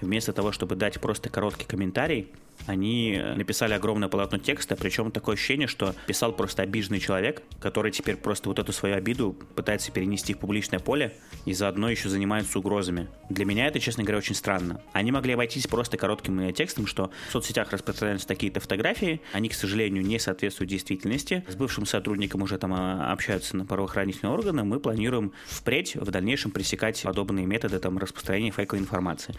вместо 0.00 0.32
того, 0.32 0.52
чтобы 0.52 0.76
дать 0.76 1.00
просто 1.00 1.28
короткий 1.28 1.66
комментарий, 1.66 2.28
они 2.66 3.20
написали 3.36 3.74
огромное 3.74 4.08
полотно 4.08 4.38
текста, 4.38 4.76
причем 4.76 5.10
такое 5.10 5.34
ощущение, 5.34 5.68
что 5.68 5.94
писал 6.06 6.32
просто 6.32 6.62
обиженный 6.62 7.00
человек, 7.00 7.42
который 7.60 7.92
теперь 7.92 8.16
просто 8.16 8.48
вот 8.48 8.58
эту 8.58 8.72
свою 8.72 8.96
обиду 8.96 9.36
пытается 9.54 9.92
перенести 9.92 10.34
в 10.34 10.38
публичное 10.38 10.80
поле 10.80 11.14
и 11.44 11.54
заодно 11.54 11.88
еще 11.88 12.08
занимается 12.08 12.58
угрозами. 12.58 13.08
Для 13.30 13.44
меня 13.44 13.66
это, 13.66 13.80
честно 13.80 14.02
говоря, 14.02 14.18
очень 14.18 14.34
странно. 14.34 14.80
Они 14.92 15.12
могли 15.12 15.34
обойтись 15.34 15.66
просто 15.66 15.96
коротким 15.96 16.52
текстом, 16.52 16.86
что 16.86 17.10
в 17.28 17.32
соцсетях 17.32 17.72
распространяются 17.72 18.26
такие-то 18.26 18.60
фотографии, 18.60 19.20
они, 19.32 19.48
к 19.48 19.54
сожалению, 19.54 20.04
не 20.04 20.18
соответствуют 20.18 20.70
действительности. 20.70 21.44
С 21.48 21.54
бывшим 21.54 21.86
сотрудником 21.86 22.42
уже 22.42 22.58
там 22.58 22.72
а, 22.74 23.12
общаются 23.12 23.56
на 23.56 23.64
правоохранительные 23.64 24.32
органы, 24.32 24.64
мы 24.64 24.80
планируем 24.80 25.32
впредь 25.46 25.94
в 25.94 26.10
дальнейшем 26.10 26.50
пресекать 26.50 27.02
подобные 27.02 27.46
методы 27.46 27.78
там, 27.78 27.98
распространения 27.98 28.50
фейковой 28.50 28.80
информации. 28.80 29.34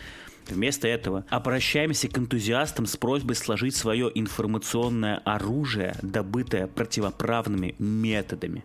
Вместо 0.49 0.87
этого 0.87 1.25
обращаемся 1.29 2.07
к 2.07 2.17
энтузиастам 2.17 2.85
с 2.85 2.97
просьбой 2.97 3.35
сложить 3.35 3.75
свое 3.75 4.11
информационное 4.13 5.17
оружие, 5.25 5.95
добытое 6.01 6.67
противоправными 6.67 7.75
методами 7.79 8.63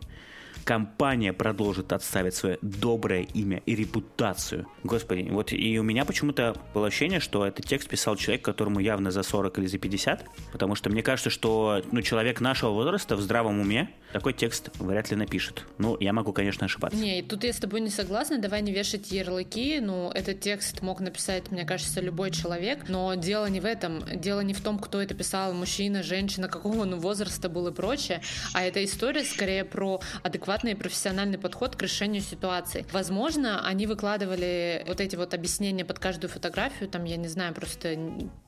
компания 0.65 1.33
продолжит 1.33 1.93
отставить 1.93 2.35
свое 2.35 2.59
доброе 2.63 3.23
имя 3.23 3.63
и 3.67 3.75
репутацию. 3.75 4.67
Господи, 4.85 5.29
вот 5.31 5.53
и 5.53 5.79
у 5.79 5.83
меня 5.83 6.05
почему-то 6.05 6.57
было 6.75 6.87
ощущение, 6.87 7.21
что 7.21 7.47
этот 7.47 7.67
текст 7.67 7.89
писал 7.89 8.17
человек, 8.17 8.45
которому 8.45 8.81
явно 8.81 9.11
за 9.11 9.23
40 9.23 9.59
или 9.59 9.67
за 9.67 9.79
50, 9.79 10.25
потому 10.53 10.75
что 10.75 10.91
мне 10.91 11.03
кажется, 11.03 11.31
что 11.31 11.83
ну, 11.91 12.03
человек 12.03 12.41
нашего 12.41 12.71
возраста 12.71 13.17
в 13.17 13.21
здравом 13.21 13.61
уме 13.61 13.91
такой 14.13 14.33
текст 14.33 14.71
вряд 14.79 15.11
ли 15.11 15.17
напишет. 15.17 15.65
Ну, 15.79 15.97
я 15.99 16.13
могу, 16.13 16.33
конечно, 16.33 16.67
ошибаться. 16.67 16.99
Не, 16.99 17.23
тут 17.23 17.45
я 17.45 17.53
с 17.53 17.59
тобой 17.59 17.81
не 17.81 17.91
согласна, 17.91 18.39
давай 18.39 18.63
не 18.63 18.73
вешать 18.73 19.11
ярлыки, 19.11 19.81
ну, 19.81 20.11
этот 20.11 20.41
текст 20.41 20.83
мог 20.83 21.01
написать, 21.01 21.51
мне 21.51 21.65
кажется, 21.65 22.01
любой 22.01 22.31
человек, 22.31 22.89
но 22.89 23.15
дело 23.15 23.47
не 23.47 23.61
в 23.61 23.65
этом, 23.65 24.03
дело 24.15 24.41
не 24.41 24.55
в 24.55 24.61
том, 24.61 24.79
кто 24.79 25.01
это 25.01 25.15
писал, 25.15 25.55
мужчина, 25.55 26.03
женщина, 26.03 26.49
какого 26.49 26.83
он 26.83 26.99
возраста 27.01 27.49
был 27.49 27.69
и 27.69 27.73
прочее, 27.73 28.21
а 28.53 28.63
эта 28.63 28.85
история 28.85 29.25
скорее 29.25 29.65
про 29.65 30.01
адекватность 30.23 30.52
адекватный 30.53 30.73
и 30.73 30.75
профессиональный 30.75 31.39
подход 31.39 31.77
к 31.77 31.83
решению 31.83 32.23
ситуации. 32.23 32.85
Возможно, 32.93 33.67
они 33.67 33.87
выкладывали 33.87 34.85
вот 34.87 35.01
эти 35.01 35.17
вот 35.17 35.35
объяснения 35.35 35.85
под 35.85 35.99
каждую 35.99 36.31
фотографию, 36.31 36.89
там, 36.89 37.05
я 37.05 37.17
не 37.17 37.29
знаю, 37.29 37.55
просто 37.55 37.97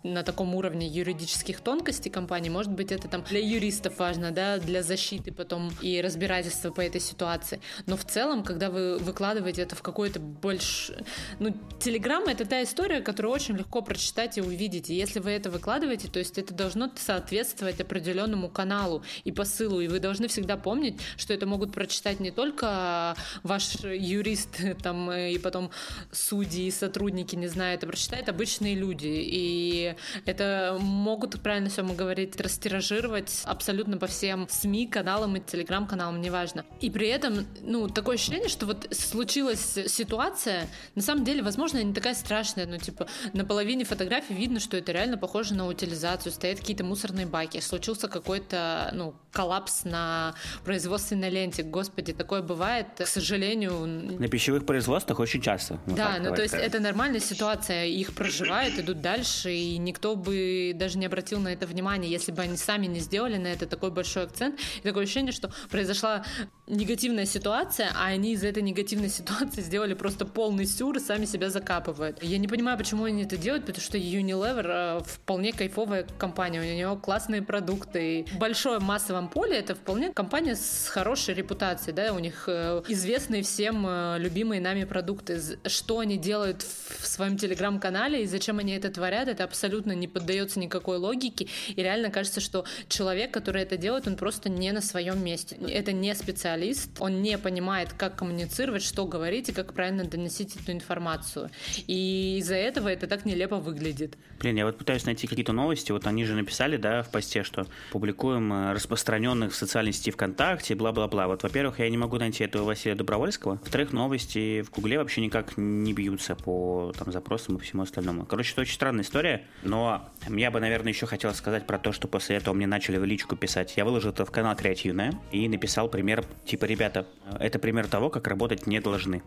на 0.02 0.22
таком 0.22 0.54
уровне 0.54 0.86
юридических 0.86 1.60
тонкостей 1.60 2.10
компании. 2.10 2.50
Может 2.50 2.72
быть, 2.72 2.92
это 2.92 3.08
там 3.08 3.22
для 3.22 3.40
юристов 3.40 3.98
важно, 3.98 4.32
да, 4.32 4.58
для 4.58 4.82
защиты 4.82 5.32
потом 5.32 5.70
и 5.80 6.02
разбирательства 6.02 6.70
по 6.70 6.82
этой 6.82 7.00
ситуации. 7.00 7.60
Но 7.86 7.96
в 7.96 8.04
целом, 8.04 8.44
когда 8.44 8.70
вы 8.70 8.98
выкладываете 8.98 9.62
это 9.62 9.74
в 9.74 9.82
какой-то 9.82 10.20
больше... 10.20 11.04
Ну, 11.38 11.56
Телеграм— 11.80 12.24
это 12.26 12.44
та 12.44 12.62
история, 12.62 13.00
которую 13.00 13.32
очень 13.32 13.56
легко 13.56 13.80
прочитать 13.82 14.36
и 14.38 14.42
увидеть. 14.42 14.90
И 14.90 14.94
если 14.94 15.20
вы 15.20 15.30
это 15.30 15.50
выкладываете, 15.50 16.08
то 16.08 16.18
есть 16.18 16.38
это 16.38 16.52
должно 16.52 16.90
соответствовать 16.96 17.80
определенному 17.80 18.50
каналу 18.50 19.02
и 19.24 19.32
посылу. 19.32 19.80
И 19.80 19.88
вы 19.88 20.00
должны 20.00 20.28
всегда 20.28 20.56
помнить, 20.56 21.00
что 21.16 21.32
это 21.32 21.46
могут 21.46 21.72
прочитать 21.72 21.93
не 22.20 22.30
только 22.30 23.16
ваш 23.42 23.76
юрист 23.84 24.60
там, 24.82 25.10
и 25.12 25.38
потом 25.38 25.70
судьи, 26.12 26.70
сотрудники, 26.70 27.36
не 27.36 27.48
знаю, 27.48 27.74
это 27.74 27.86
прочитают 27.86 28.28
обычные 28.28 28.74
люди. 28.74 29.08
И 29.08 29.94
это 30.26 30.76
могут, 30.80 31.40
правильно 31.42 31.68
все 31.68 31.82
мы 31.82 31.94
говорить, 31.94 32.40
растиражировать 32.40 33.42
абсолютно 33.44 33.98
по 33.98 34.06
всем 34.06 34.46
СМИ, 34.48 34.86
каналам 34.86 35.36
и 35.36 35.40
телеграм-каналам, 35.40 36.20
неважно. 36.20 36.64
И 36.80 36.90
при 36.90 37.08
этом, 37.08 37.46
ну, 37.62 37.88
такое 37.88 38.16
ощущение, 38.16 38.48
что 38.48 38.66
вот 38.66 38.88
случилась 38.92 39.78
ситуация, 39.86 40.68
на 40.94 41.02
самом 41.02 41.24
деле, 41.24 41.42
возможно, 41.42 41.82
не 41.82 41.94
такая 41.94 42.14
страшная, 42.14 42.66
но, 42.66 42.78
типа, 42.78 43.06
на 43.32 43.44
половине 43.44 43.84
фотографий 43.84 44.34
видно, 44.34 44.60
что 44.60 44.76
это 44.76 44.92
реально 44.92 45.18
похоже 45.18 45.54
на 45.54 45.66
утилизацию, 45.66 46.32
стоят 46.32 46.60
какие-то 46.60 46.84
мусорные 46.84 47.26
баки, 47.26 47.60
случился 47.60 48.08
какой-то, 48.08 48.90
ну, 48.92 49.14
коллапс 49.32 49.84
на 49.84 50.34
производственной 50.64 51.30
ленте. 51.30 51.62
Господи, 51.84 52.14
такое 52.14 52.40
бывает, 52.40 52.86
к 52.96 53.06
сожалению. 53.06 53.86
На 54.18 54.26
пищевых 54.28 54.64
производствах 54.64 55.20
очень 55.20 55.42
часто. 55.42 55.78
Вот 55.84 55.96
да, 55.96 56.16
ну, 56.18 56.34
то 56.34 56.40
есть 56.40 56.54
это 56.54 56.80
нормальная 56.80 57.20
ситуация, 57.20 57.84
их 57.84 58.14
проживают, 58.14 58.78
идут 58.78 59.02
дальше, 59.02 59.52
и 59.52 59.76
никто 59.76 60.16
бы 60.16 60.72
даже 60.74 60.96
не 60.96 61.04
обратил 61.04 61.40
на 61.40 61.48
это 61.48 61.66
внимание, 61.66 62.10
если 62.10 62.32
бы 62.32 62.40
они 62.40 62.56
сами 62.56 62.86
не 62.86 63.00
сделали 63.00 63.36
на 63.36 63.48
это 63.48 63.66
такой 63.66 63.90
большой 63.90 64.22
акцент. 64.22 64.58
И 64.78 64.80
такое 64.80 65.02
ощущение, 65.02 65.32
что 65.32 65.50
произошла 65.70 66.24
негативная 66.66 67.26
ситуация, 67.26 67.90
а 67.94 68.06
они 68.06 68.32
из 68.32 68.42
этой 68.42 68.62
негативной 68.62 69.10
ситуации 69.10 69.60
сделали 69.60 69.92
просто 69.92 70.24
полный 70.24 70.66
сюр 70.66 70.96
и 70.96 71.00
сами 71.00 71.26
себя 71.26 71.50
закапывают. 71.50 72.22
Я 72.22 72.38
не 72.38 72.48
понимаю, 72.48 72.78
почему 72.78 73.04
они 73.04 73.24
это 73.24 73.36
делают, 73.36 73.66
потому 73.66 73.84
что 73.84 73.98
Unilever 73.98 75.00
э, 75.00 75.00
вполне 75.04 75.52
кайфовая 75.52 76.06
компания, 76.16 76.60
у 76.60 76.64
нее 76.64 76.98
классные 77.02 77.42
продукты. 77.42 78.24
В 78.32 78.38
большом 78.38 78.82
массовом 78.82 79.28
поле 79.28 79.58
это 79.58 79.74
вполне 79.74 80.12
компания 80.14 80.56
с 80.56 80.88
хорошей 80.88 81.34
репутацией, 81.34 81.73
да, 81.92 82.12
у 82.12 82.18
них 82.18 82.44
э, 82.46 82.82
известные 82.88 83.42
всем 83.42 83.86
э, 83.86 84.16
любимые 84.18 84.60
нами 84.60 84.84
продукты. 84.84 85.40
Что 85.66 85.98
они 86.00 86.16
делают 86.16 86.62
в 86.62 87.06
своем 87.06 87.36
телеграм-канале 87.36 88.22
и 88.22 88.26
зачем 88.26 88.58
они 88.58 88.72
это 88.72 88.90
творят, 88.90 89.28
это 89.28 89.44
абсолютно 89.44 89.92
не 89.92 90.08
поддается 90.08 90.58
никакой 90.58 90.98
логике. 90.98 91.48
И 91.68 91.82
реально 91.82 92.10
кажется, 92.10 92.40
что 92.40 92.64
человек, 92.88 93.32
который 93.32 93.62
это 93.62 93.76
делает, 93.76 94.06
он 94.06 94.16
просто 94.16 94.48
не 94.48 94.72
на 94.72 94.80
своем 94.80 95.24
месте. 95.24 95.56
Это 95.68 95.92
не 95.92 96.14
специалист, 96.14 96.90
он 97.00 97.22
не 97.22 97.38
понимает, 97.38 97.92
как 97.92 98.16
коммуницировать, 98.16 98.82
что 98.82 99.06
говорить 99.06 99.48
и 99.48 99.52
как 99.52 99.72
правильно 99.72 100.04
доносить 100.04 100.56
эту 100.56 100.72
информацию. 100.72 101.50
И 101.86 102.38
из-за 102.38 102.56
этого 102.56 102.88
это 102.88 103.06
так 103.06 103.24
нелепо 103.24 103.56
выглядит. 103.56 104.16
Блин, 104.40 104.56
я 104.56 104.66
вот 104.66 104.76
пытаюсь 104.76 105.06
найти 105.06 105.26
какие-то 105.26 105.52
новости. 105.52 105.92
Вот 105.92 106.06
они 106.06 106.24
же 106.24 106.34
написали, 106.34 106.76
да, 106.76 107.02
в 107.02 107.10
посте, 107.10 107.42
что 107.42 107.66
публикуем 107.90 108.52
э, 108.52 108.72
распространенных 108.72 109.52
в 109.52 109.56
социальной 109.56 109.92
сети 109.92 110.10
ВКонтакте, 110.10 110.74
бла-бла-бла. 110.74 111.28
Вот, 111.28 111.42
во-первых, 111.42 111.63
я 111.78 111.88
не 111.88 111.96
могу 111.96 112.18
найти 112.18 112.44
этого 112.44 112.64
Василия 112.64 112.94
Добровольского. 112.94 113.56
Во-вторых, 113.56 113.92
новости 113.92 114.62
в 114.62 114.70
Гугле 114.70 114.98
вообще 114.98 115.20
никак 115.20 115.56
не 115.56 115.92
бьются 115.92 116.34
по 116.34 116.92
там, 116.98 117.12
запросам 117.12 117.56
и 117.56 117.60
всему 117.60 117.82
остальному. 117.82 118.26
Короче, 118.26 118.52
это 118.52 118.62
очень 118.62 118.74
странная 118.74 119.04
история, 119.04 119.46
но 119.62 120.08
я 120.28 120.50
бы, 120.50 120.60
наверное, 120.60 120.92
еще 120.92 121.06
хотел 121.06 121.32
сказать 121.34 121.66
про 121.66 121.78
то, 121.78 121.92
что 121.92 122.08
после 122.08 122.36
этого 122.36 122.54
мне 122.54 122.66
начали 122.66 122.98
в 122.98 123.04
личку 123.04 123.36
писать. 123.36 123.76
Я 123.76 123.84
выложил 123.84 124.10
это 124.10 124.24
в 124.24 124.30
канал 124.30 124.56
Креативная 124.56 125.12
и 125.32 125.48
написал 125.48 125.88
пример, 125.88 126.24
типа, 126.44 126.64
ребята, 126.64 127.06
это 127.38 127.58
пример 127.58 127.86
того, 127.86 128.10
как 128.10 128.26
работать 128.26 128.66
не 128.66 128.80
должны. 128.80 129.22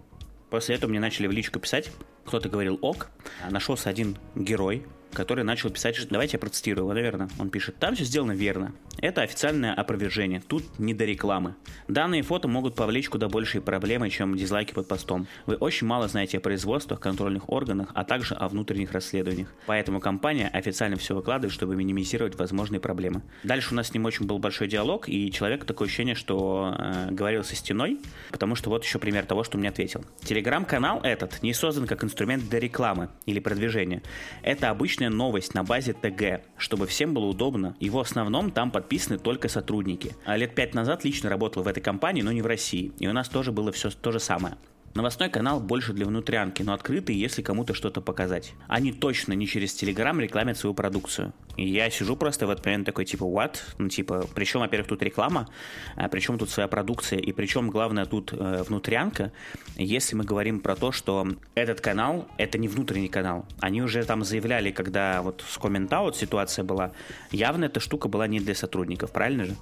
После 0.50 0.76
этого 0.76 0.90
мне 0.90 1.00
начали 1.00 1.28
в 1.28 1.32
личку 1.32 1.60
писать, 1.60 1.92
кто-то 2.26 2.48
говорил 2.48 2.80
ок, 2.82 3.10
нашелся 3.50 3.90
один 3.90 4.18
герой, 4.36 4.86
который 5.14 5.44
начал 5.44 5.70
писать, 5.70 5.96
что 5.96 6.10
давайте 6.10 6.34
я 6.34 6.40
процитирую 6.40 6.88
наверное. 6.94 7.30
Он 7.40 7.50
пишет, 7.50 7.78
там 7.80 7.96
все 7.96 8.04
сделано 8.04 8.32
верно. 8.32 8.74
Это 9.00 9.22
официальное 9.22 9.74
опровержение, 9.74 10.42
тут 10.46 10.80
не 10.80 10.94
до 10.94 11.06
рекламы. 11.06 11.56
Данные 11.88 12.24
фото 12.24 12.48
могут 12.48 12.76
повлечь 12.76 13.10
куда 13.10 13.30
большие 13.30 13.62
проблемы, 13.62 14.10
чем 14.10 14.36
дизлайки 14.36 14.74
под 14.74 14.88
постом. 14.88 15.28
Вы 15.46 15.56
очень 15.56 15.86
мало 15.86 16.08
знаете 16.08 16.38
о 16.38 16.42
производствах, 16.42 17.00
контрольных 17.00 17.50
органах, 17.50 17.90
а 17.94 18.04
также 18.04 18.34
о 18.34 18.48
внутренних 18.48 18.92
расследованиях. 18.92 19.54
Поэтому 19.68 20.00
компания 20.00 20.50
официально 20.52 20.98
все 20.98 21.14
выкладывает, 21.14 21.54
чтобы 21.54 21.76
минимизировать 21.76 22.38
возможные 22.38 22.80
проблемы. 22.80 23.22
Дальше 23.44 23.74
у 23.74 23.76
нас 23.76 23.88
с 23.88 23.94
ним 23.94 24.06
очень 24.06 24.26
был 24.26 24.40
большой 24.40 24.68
диалог, 24.68 25.08
и 25.08 25.32
человек 25.32 25.66
такое 25.66 25.88
ощущение, 25.88 26.16
что 26.16 26.76
э, 26.78 27.12
говорил 27.12 27.44
со 27.44 27.56
стеной, 27.56 28.00
потому 28.32 28.56
что 28.56 28.70
вот 28.70 28.84
еще 28.84 28.98
пример 28.98 29.26
того, 29.26 29.44
что 29.44 29.58
мне 29.58 29.70
ответил. 29.70 30.04
Телеграм-канал 30.22 31.02
этот 31.04 31.44
не 31.44 31.54
создан 31.54 31.86
как 31.86 32.04
инструмент 32.04 32.50
для 32.50 32.60
рекламы 32.60 33.10
или 33.26 33.40
продвижения. 33.40 34.02
Это 34.42 34.70
обычный 34.70 34.97
обычная 34.98 35.10
новость 35.10 35.54
на 35.54 35.64
базе 35.64 35.94
ТГ, 35.94 36.42
чтобы 36.58 36.88
всем 36.88 37.14
было 37.14 37.26
удобно. 37.26 37.76
И 37.80 37.90
в 37.90 38.00
основном 38.00 38.52
там 38.52 38.72
подписаны 38.72 39.20
только 39.20 39.48
сотрудники. 39.48 40.16
А 40.26 40.38
лет 40.38 40.56
пять 40.56 40.74
назад 40.74 41.04
лично 41.04 41.30
работал 41.30 41.62
в 41.62 41.68
этой 41.68 41.82
компании, 41.82 42.24
но 42.24 42.32
не 42.32 42.42
в 42.42 42.48
России. 42.48 42.92
И 42.98 43.08
у 43.08 43.14
нас 43.14 43.30
тоже 43.30 43.52
было 43.52 43.72
все 43.72 43.92
то 43.92 44.12
же 44.12 44.20
самое. 44.20 44.56
Новостной 44.98 45.30
канал 45.30 45.60
больше 45.60 45.94
для 45.94 46.08
внутрянки, 46.08 46.64
но 46.64 46.74
открытый, 46.74 47.16
если 47.16 47.44
кому-то 47.44 47.76
что-то 47.76 48.02
показать. 48.02 48.56
Они 48.68 48.92
точно 48.92 49.34
не 49.34 49.46
через 49.46 49.76
Телеграм 49.76 50.20
рекламят 50.20 50.58
свою 50.58 50.74
продукцию. 50.74 51.34
И 51.56 51.70
я 51.70 51.92
сижу 51.92 52.16
просто 52.16 52.48
в 52.48 52.50
этот 52.50 52.66
момент 52.66 52.88
такой, 52.88 53.06
типа, 53.06 53.24
what? 53.24 53.58
Ну, 53.78 53.90
типа, 53.90 54.26
причем, 54.34 54.62
во-первых, 54.62 54.88
тут 54.88 55.04
реклама, 55.04 55.50
а 55.96 56.10
причем 56.10 56.40
тут 56.40 56.50
своя 56.50 56.68
продукция, 56.68 57.20
и 57.20 57.32
причем, 57.32 57.70
главное, 57.70 58.06
тут 58.06 58.34
э, 58.34 58.64
внутрянка, 58.68 59.32
если 59.76 60.16
мы 60.16 60.24
говорим 60.24 60.62
про 60.62 60.76
то, 60.76 60.92
что 60.92 61.28
этот 61.54 61.80
канал, 61.80 62.28
это 62.40 62.58
не 62.58 62.68
внутренний 62.68 63.08
канал. 63.08 63.46
Они 63.60 63.84
уже 63.84 64.04
там 64.04 64.24
заявляли, 64.24 64.72
когда 64.72 65.22
вот 65.22 65.44
с 65.48 65.60
комментаут 65.60 66.16
ситуация 66.16 66.66
была, 66.66 66.92
явно 67.30 67.66
эта 67.66 67.80
штука 67.80 68.08
была 68.08 68.26
не 68.26 68.40
для 68.40 68.56
сотрудников, 68.56 69.12
правильно 69.12 69.46
же? 69.46 69.56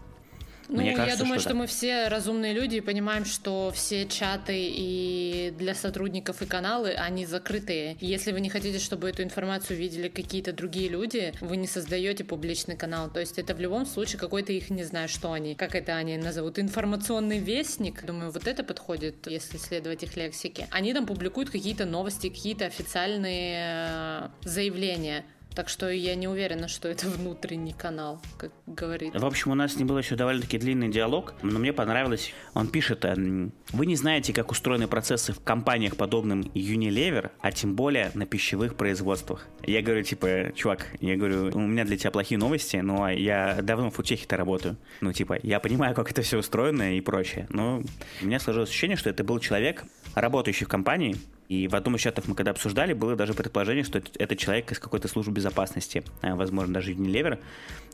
Ну, 0.68 0.82
Мне 0.82 0.96
кажется, 0.96 1.18
я 1.18 1.24
думаю, 1.24 1.40
что, 1.40 1.50
что 1.50 1.58
мы 1.58 1.68
все 1.68 2.08
разумные 2.08 2.54
люди 2.54 2.78
и 2.78 2.82
понимаем, 2.82 3.26
что 3.26 3.72
все 3.74 4.06
чаты 4.08 4.54
и 4.58 5.54
для 5.58 5.76
сотрудников 5.76 6.42
и 6.42 6.46
каналы, 6.46 6.92
они 6.92 7.26
закрытые. 7.26 7.98
если 8.00 8.32
вы 8.32 8.42
не 8.42 8.50
хотите, 8.50 8.80
чтобы 8.80 9.10
эту 9.10 9.24
информацию 9.24 9.78
видели 9.78 10.08
какие-то 10.08 10.54
другие 10.54 10.90
люди, 10.90 11.34
вы 11.42 11.58
не 11.58 11.68
создаете 11.68 12.24
публичный 12.24 12.76
канал. 12.76 13.10
То 13.10 13.20
есть 13.20 13.38
это 13.38 13.54
в 13.54 13.60
любом 13.60 13.86
случае 13.86 14.20
какой-то 14.20 14.54
их, 14.54 14.70
не 14.70 14.84
знаю, 14.84 15.08
что 15.08 15.32
они, 15.32 15.56
как 15.56 15.76
это 15.76 15.96
они 15.96 16.18
назовут, 16.18 16.60
информационный 16.60 17.40
вестник. 17.40 18.06
Думаю, 18.06 18.32
вот 18.32 18.48
это 18.48 18.64
подходит, 18.64 19.28
если 19.28 19.58
следовать 19.58 20.04
их 20.04 20.16
лексике. 20.16 20.68
Они 20.72 20.94
там 20.94 21.06
публикуют 21.06 21.50
какие-то 21.50 21.86
новости, 21.86 22.30
какие-то 22.30 22.66
официальные 22.66 23.58
э, 23.60 24.28
заявления. 24.44 25.26
Так 25.56 25.70
что 25.70 25.90
я 25.90 26.16
не 26.16 26.28
уверена, 26.28 26.68
что 26.68 26.90
это 26.90 27.08
внутренний 27.18 27.74
канал, 27.74 28.22
как 28.38 28.52
говорит. 28.68 29.16
В 29.16 29.26
общем, 29.26 29.52
у 29.52 29.56
нас 29.56 29.74
с 29.74 29.78
ним 29.78 29.88
был 29.88 29.98
еще 29.98 30.16
довольно-таки 30.16 30.58
длинный 30.58 30.90
диалог, 30.90 31.34
но 31.42 31.60
мне 31.60 31.72
понравилось. 31.72 32.34
Он 32.54 32.68
пишет, 32.68 33.06
эм, 33.06 33.54
вы 33.72 33.86
не 33.86 33.96
знаете, 33.96 34.34
как 34.34 34.52
устроены 34.52 34.88
процессы 34.88 35.32
в 35.32 35.40
компаниях, 35.42 35.96
подобным 35.96 36.42
Unilever, 36.54 37.32
а 37.40 37.52
тем 37.54 37.76
более 37.76 38.12
на 38.14 38.26
пищевых 38.26 38.76
производствах. 38.76 39.48
Я 39.64 39.82
говорю, 39.82 40.04
типа, 40.04 40.52
чувак, 40.56 40.88
я 41.00 41.16
говорю, 41.16 41.52
у 41.54 41.60
меня 41.60 41.86
для 41.86 41.98
тебя 41.98 42.12
плохие 42.12 42.38
новости, 42.38 42.78
но 42.78 43.10
я 43.10 43.60
давно 43.62 43.92
в 43.92 43.98
Утехе-то 43.98 44.36
работаю. 44.36 44.76
Ну, 45.00 45.14
типа, 45.14 45.40
я 45.42 45.62
понимаю, 45.62 45.96
как 45.96 46.12
это 46.12 46.22
все 46.22 46.38
устроено 46.38 46.98
и 46.98 47.02
прочее. 47.02 47.48
Но 47.50 47.82
у 48.22 48.26
меня 48.26 48.40
сложилось 48.40 48.70
ощущение, 48.70 48.98
что 48.98 49.10
это 49.10 49.24
был 49.24 49.40
человек, 49.40 49.86
работающий 50.16 50.66
в 50.66 50.70
компании, 50.70 51.16
и 51.50 51.68
в 51.68 51.76
одном 51.76 51.96
из 51.96 52.02
чатов 52.02 52.28
мы 52.28 52.36
когда 52.36 52.52
обсуждали, 52.52 52.94
было 52.94 53.16
даже 53.16 53.34
предположение, 53.34 53.84
что 53.84 54.02
это 54.18 54.36
человек 54.36 54.72
из 54.72 54.80
какой-то 54.80 55.08
службы 55.08 55.34
безопасности, 55.34 56.04
э, 56.22 56.34
возможно, 56.34 56.74
даже 56.74 56.94
Unilever, 56.94 57.40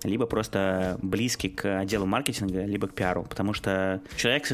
либо 0.03 0.25
просто 0.25 0.97
близкий 1.01 1.49
к 1.49 1.79
отделу 1.79 2.05
маркетинга, 2.05 2.65
либо 2.65 2.87
к 2.87 2.93
пиару. 2.93 3.23
Потому 3.23 3.53
что 3.53 4.01
человек, 4.15 4.47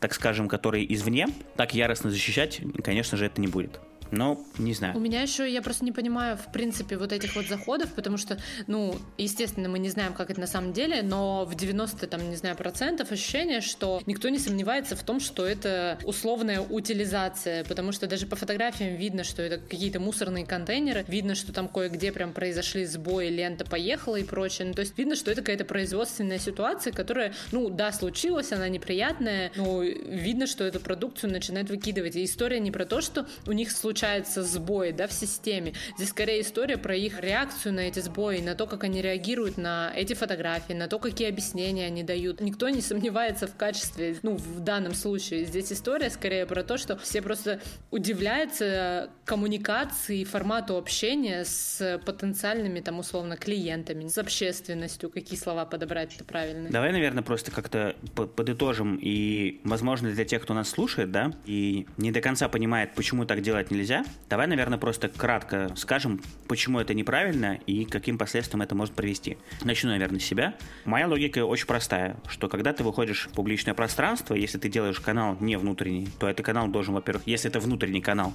так 0.00 0.14
скажем, 0.14 0.48
который 0.48 0.86
извне, 0.88 1.28
так 1.56 1.74
яростно 1.74 2.10
защищать, 2.10 2.60
конечно 2.82 3.16
же, 3.16 3.26
это 3.26 3.40
не 3.40 3.48
будет. 3.48 3.80
Но 4.10 4.44
не 4.58 4.74
знаю. 4.74 4.96
У 4.96 5.00
меня 5.00 5.22
еще, 5.22 5.50
я 5.50 5.62
просто 5.62 5.84
не 5.84 5.92
понимаю, 5.92 6.36
в 6.36 6.52
принципе, 6.52 6.96
вот 6.96 7.12
этих 7.12 7.36
вот 7.36 7.46
заходов, 7.46 7.92
потому 7.94 8.16
что, 8.16 8.38
ну, 8.66 8.96
естественно, 9.18 9.68
мы 9.68 9.78
не 9.78 9.88
знаем, 9.88 10.12
как 10.14 10.30
это 10.30 10.40
на 10.40 10.46
самом 10.46 10.72
деле, 10.72 11.02
но 11.02 11.44
в 11.44 11.54
90, 11.54 12.06
там, 12.06 12.28
не 12.28 12.36
знаю, 12.36 12.56
процентов 12.56 13.12
ощущение, 13.12 13.60
что 13.60 14.02
никто 14.06 14.28
не 14.28 14.38
сомневается 14.38 14.96
в 14.96 15.02
том, 15.02 15.20
что 15.20 15.46
это 15.46 15.98
условная 16.04 16.60
утилизация, 16.60 17.64
потому 17.64 17.92
что 17.92 18.06
даже 18.06 18.26
по 18.26 18.36
фотографиям 18.36 18.96
видно, 18.96 19.24
что 19.24 19.42
это 19.42 19.58
какие-то 19.58 20.00
мусорные 20.00 20.46
контейнеры, 20.46 21.04
видно, 21.08 21.34
что 21.34 21.52
там 21.52 21.68
кое-где 21.68 22.12
прям 22.12 22.32
произошли 22.32 22.84
сбои, 22.84 23.28
лента 23.28 23.64
поехала 23.64 24.16
и 24.16 24.24
прочее. 24.24 24.68
Ну, 24.68 24.74
то 24.74 24.80
есть 24.80 24.96
видно, 24.98 25.14
что 25.14 25.30
это 25.30 25.40
какая-то 25.42 25.64
производственная 25.64 26.38
ситуация, 26.38 26.92
которая, 26.92 27.34
ну, 27.52 27.70
да, 27.70 27.92
случилась, 27.92 28.52
она 28.52 28.68
неприятная, 28.68 29.52
но 29.56 29.82
видно, 29.82 30.46
что 30.46 30.64
эту 30.64 30.80
продукцию 30.80 31.32
начинают 31.32 31.70
выкидывать. 31.70 32.16
И 32.16 32.24
история 32.24 32.60
не 32.60 32.70
про 32.70 32.84
то, 32.84 33.00
что 33.00 33.26
у 33.46 33.52
них 33.52 33.70
случается 34.00 34.42
сбой, 34.42 34.92
да, 34.92 35.06
в 35.06 35.12
системе. 35.12 35.74
Здесь 35.96 36.08
скорее 36.08 36.40
история 36.40 36.78
про 36.78 36.96
их 36.96 37.20
реакцию 37.20 37.74
на 37.74 37.80
эти 37.80 38.00
сбои, 38.00 38.38
на 38.38 38.54
то, 38.54 38.66
как 38.66 38.84
они 38.84 39.02
реагируют 39.02 39.58
на 39.58 39.92
эти 39.94 40.14
фотографии, 40.14 40.72
на 40.72 40.88
то, 40.88 40.98
какие 40.98 41.28
объяснения 41.28 41.86
они 41.86 42.02
дают. 42.02 42.40
Никто 42.40 42.70
не 42.70 42.80
сомневается 42.80 43.46
в 43.46 43.56
качестве, 43.56 44.16
ну, 44.22 44.36
в 44.36 44.60
данном 44.60 44.94
случае. 44.94 45.44
Здесь 45.44 45.70
история 45.70 46.08
скорее 46.08 46.46
про 46.46 46.62
то, 46.62 46.78
что 46.78 46.96
все 46.96 47.20
просто 47.20 47.60
удивляются 47.90 49.10
коммуникации, 49.26 50.24
формату 50.24 50.78
общения 50.78 51.44
с 51.44 52.00
потенциальными, 52.06 52.80
там, 52.80 53.00
условно, 53.00 53.36
клиентами, 53.36 54.08
с 54.08 54.16
общественностью, 54.16 55.10
какие 55.10 55.38
слова 55.38 55.66
подобрать 55.66 56.14
это 56.16 56.24
правильно. 56.24 56.70
Давай, 56.70 56.92
наверное, 56.92 57.22
просто 57.22 57.50
как-то 57.50 57.94
подытожим, 58.14 58.98
и, 59.00 59.60
возможно, 59.64 60.10
для 60.10 60.24
тех, 60.24 60.42
кто 60.42 60.54
нас 60.54 60.70
слушает, 60.70 61.12
да, 61.12 61.32
и 61.44 61.86
не 61.98 62.10
до 62.12 62.22
конца 62.22 62.48
понимает, 62.48 62.94
почему 62.94 63.26
так 63.26 63.42
делать 63.42 63.70
нельзя, 63.70 63.89
давай, 64.28 64.46
наверное, 64.46 64.78
просто 64.78 65.08
кратко 65.08 65.70
скажем, 65.76 66.20
почему 66.48 66.80
это 66.80 66.94
неправильно 66.94 67.58
и 67.66 67.84
каким 67.84 68.18
последствиям 68.18 68.62
это 68.62 68.74
может 68.74 68.94
привести. 68.94 69.38
Начну, 69.64 69.90
наверное, 69.90 70.20
с 70.20 70.24
себя. 70.24 70.54
Моя 70.84 71.06
логика 71.06 71.44
очень 71.44 71.66
простая, 71.66 72.16
что 72.28 72.48
когда 72.48 72.72
ты 72.72 72.84
выходишь 72.84 73.26
в 73.26 73.32
публичное 73.32 73.74
пространство, 73.74 74.34
если 74.34 74.58
ты 74.58 74.68
делаешь 74.68 75.00
канал 75.00 75.36
не 75.40 75.56
внутренний, 75.56 76.08
то 76.18 76.28
этот 76.28 76.44
канал 76.46 76.68
должен, 76.68 76.94
во-первых, 76.94 77.26
если 77.26 77.50
это 77.50 77.60
внутренний 77.60 78.00
канал, 78.00 78.32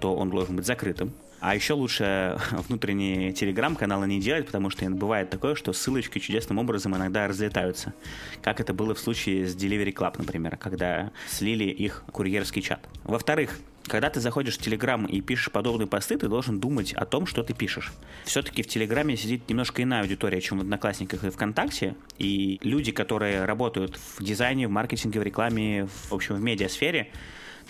то 0.00 0.14
он 0.14 0.30
должен 0.30 0.56
быть 0.56 0.66
закрытым. 0.66 1.12
А 1.40 1.54
еще 1.54 1.74
лучше 1.74 2.38
внутренние 2.68 3.32
телеграм-каналы 3.32 4.06
не 4.06 4.20
делать, 4.20 4.46
потому 4.46 4.70
что 4.70 4.88
бывает 4.90 5.30
такое, 5.30 5.54
что 5.54 5.72
ссылочки 5.72 6.18
чудесным 6.18 6.58
образом 6.58 6.96
иногда 6.96 7.28
разлетаются. 7.28 7.94
Как 8.42 8.60
это 8.60 8.74
было 8.74 8.94
в 8.94 8.98
случае 8.98 9.46
с 9.46 9.56
Delivery 9.56 9.92
Club, 9.94 10.14
например, 10.18 10.56
когда 10.56 11.12
слили 11.28 11.64
их 11.64 12.04
курьерский 12.10 12.62
чат. 12.62 12.80
Во-вторых, 13.04 13.58
когда 13.88 14.10
ты 14.10 14.20
заходишь 14.20 14.58
в 14.58 14.62
Телеграм 14.62 15.04
и 15.06 15.20
пишешь 15.20 15.50
подобные 15.50 15.86
посты, 15.86 16.16
ты 16.16 16.28
должен 16.28 16.60
думать 16.60 16.92
о 16.92 17.04
том, 17.04 17.26
что 17.26 17.42
ты 17.42 17.54
пишешь. 17.54 17.92
Все-таки 18.24 18.62
в 18.62 18.68
Телеграме 18.68 19.16
сидит 19.16 19.48
немножко 19.48 19.82
иная 19.82 20.02
аудитория, 20.02 20.40
чем 20.40 20.58
в 20.58 20.60
Одноклассниках 20.62 21.24
и 21.24 21.30
ВКонтакте. 21.30 21.96
И 22.18 22.58
люди, 22.62 22.92
которые 22.92 23.44
работают 23.44 23.96
в 23.96 24.22
дизайне, 24.22 24.68
в 24.68 24.70
маркетинге, 24.70 25.20
в 25.20 25.22
рекламе, 25.22 25.86
в 25.86 26.12
общем, 26.12 26.36
в 26.36 26.40
медиасфере, 26.40 27.10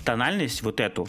тональность 0.04 0.62
вот 0.62 0.80
эту 0.80 1.08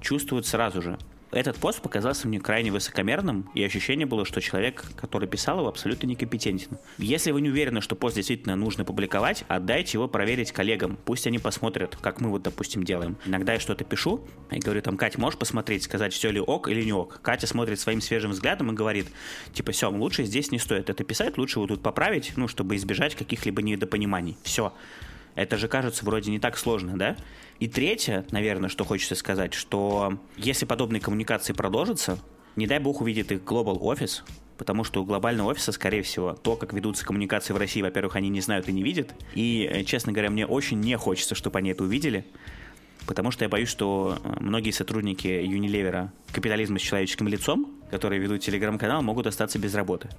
чувствуют 0.00 0.46
сразу 0.46 0.82
же 0.82 0.98
этот 1.30 1.56
пост 1.56 1.82
показался 1.82 2.26
мне 2.26 2.40
крайне 2.40 2.72
высокомерным, 2.72 3.50
и 3.54 3.62
ощущение 3.62 4.06
было, 4.06 4.24
что 4.24 4.40
человек, 4.40 4.84
который 4.96 5.28
писал 5.28 5.58
его, 5.58 5.68
абсолютно 5.68 6.06
некомпетентен. 6.06 6.78
Если 6.96 7.30
вы 7.30 7.40
не 7.40 7.50
уверены, 7.50 7.80
что 7.80 7.96
пост 7.96 8.16
действительно 8.16 8.56
нужно 8.56 8.84
публиковать, 8.84 9.44
отдайте 9.48 9.98
его 9.98 10.08
проверить 10.08 10.52
коллегам. 10.52 10.98
Пусть 11.04 11.26
они 11.26 11.38
посмотрят, 11.38 11.96
как 11.96 12.20
мы 12.20 12.30
вот, 12.30 12.42
допустим, 12.42 12.82
делаем. 12.82 13.16
Иногда 13.26 13.54
я 13.54 13.60
что-то 13.60 13.84
пишу, 13.84 14.26
и 14.50 14.58
говорю 14.58 14.80
там, 14.80 14.96
Катя, 14.96 15.20
можешь 15.20 15.38
посмотреть, 15.38 15.82
сказать, 15.82 16.12
все 16.14 16.30
ли 16.30 16.40
ок 16.40 16.68
или 16.68 16.82
не 16.82 16.92
ок. 16.92 17.20
Катя 17.22 17.46
смотрит 17.46 17.78
своим 17.78 18.00
свежим 18.00 18.30
взглядом 18.30 18.72
и 18.72 18.74
говорит, 18.74 19.08
типа, 19.52 19.72
все, 19.72 19.90
лучше 19.90 20.24
здесь 20.24 20.50
не 20.50 20.58
стоит 20.58 20.88
это 20.88 21.04
писать, 21.04 21.36
лучше 21.36 21.60
вот 21.60 21.68
тут 21.68 21.82
поправить, 21.82 22.32
ну, 22.36 22.48
чтобы 22.48 22.76
избежать 22.76 23.14
каких-либо 23.14 23.62
недопониманий. 23.62 24.38
Все. 24.42 24.72
Это 25.38 25.56
же 25.56 25.68
кажется 25.68 26.04
вроде 26.04 26.32
не 26.32 26.40
так 26.40 26.58
сложно, 26.58 26.98
да? 26.98 27.16
И 27.60 27.68
третье, 27.68 28.26
наверное, 28.32 28.68
что 28.68 28.84
хочется 28.84 29.14
сказать, 29.14 29.54
что 29.54 30.18
если 30.36 30.64
подобные 30.64 31.00
коммуникации 31.00 31.52
продолжатся, 31.52 32.18
не 32.56 32.66
дай 32.66 32.80
бог 32.80 33.00
увидит 33.00 33.30
их 33.30 33.42
Global 33.42 33.78
Office, 33.78 34.22
потому 34.56 34.82
что 34.82 35.00
у 35.00 35.04
глобального 35.04 35.50
офиса, 35.50 35.70
скорее 35.70 36.02
всего, 36.02 36.32
то, 36.32 36.56
как 36.56 36.72
ведутся 36.72 37.06
коммуникации 37.06 37.52
в 37.52 37.56
России, 37.56 37.82
во-первых, 37.82 38.16
они 38.16 38.30
не 38.30 38.40
знают 38.40 38.68
и 38.68 38.72
не 38.72 38.82
видят. 38.82 39.14
И, 39.32 39.70
э, 39.70 39.84
честно 39.84 40.10
говоря, 40.10 40.30
мне 40.30 40.44
очень 40.44 40.80
не 40.80 40.96
хочется, 40.96 41.36
чтобы 41.36 41.60
они 41.60 41.70
это 41.70 41.84
увидели, 41.84 42.26
потому 43.08 43.30
что 43.30 43.44
я 43.44 43.48
боюсь, 43.48 43.70
что 43.70 44.18
э, 44.22 44.36
многие 44.38 44.70
сотрудники 44.70 45.26
Unilever 45.26 46.10
капитализма 46.32 46.78
с 46.78 46.82
человеческим 46.82 47.26
лицом, 47.26 47.72
которые 47.90 48.20
ведут 48.20 48.42
телеграм-канал, 48.42 49.02
могут 49.02 49.26
остаться 49.26 49.58
без 49.58 49.74
работы. 49.74 50.10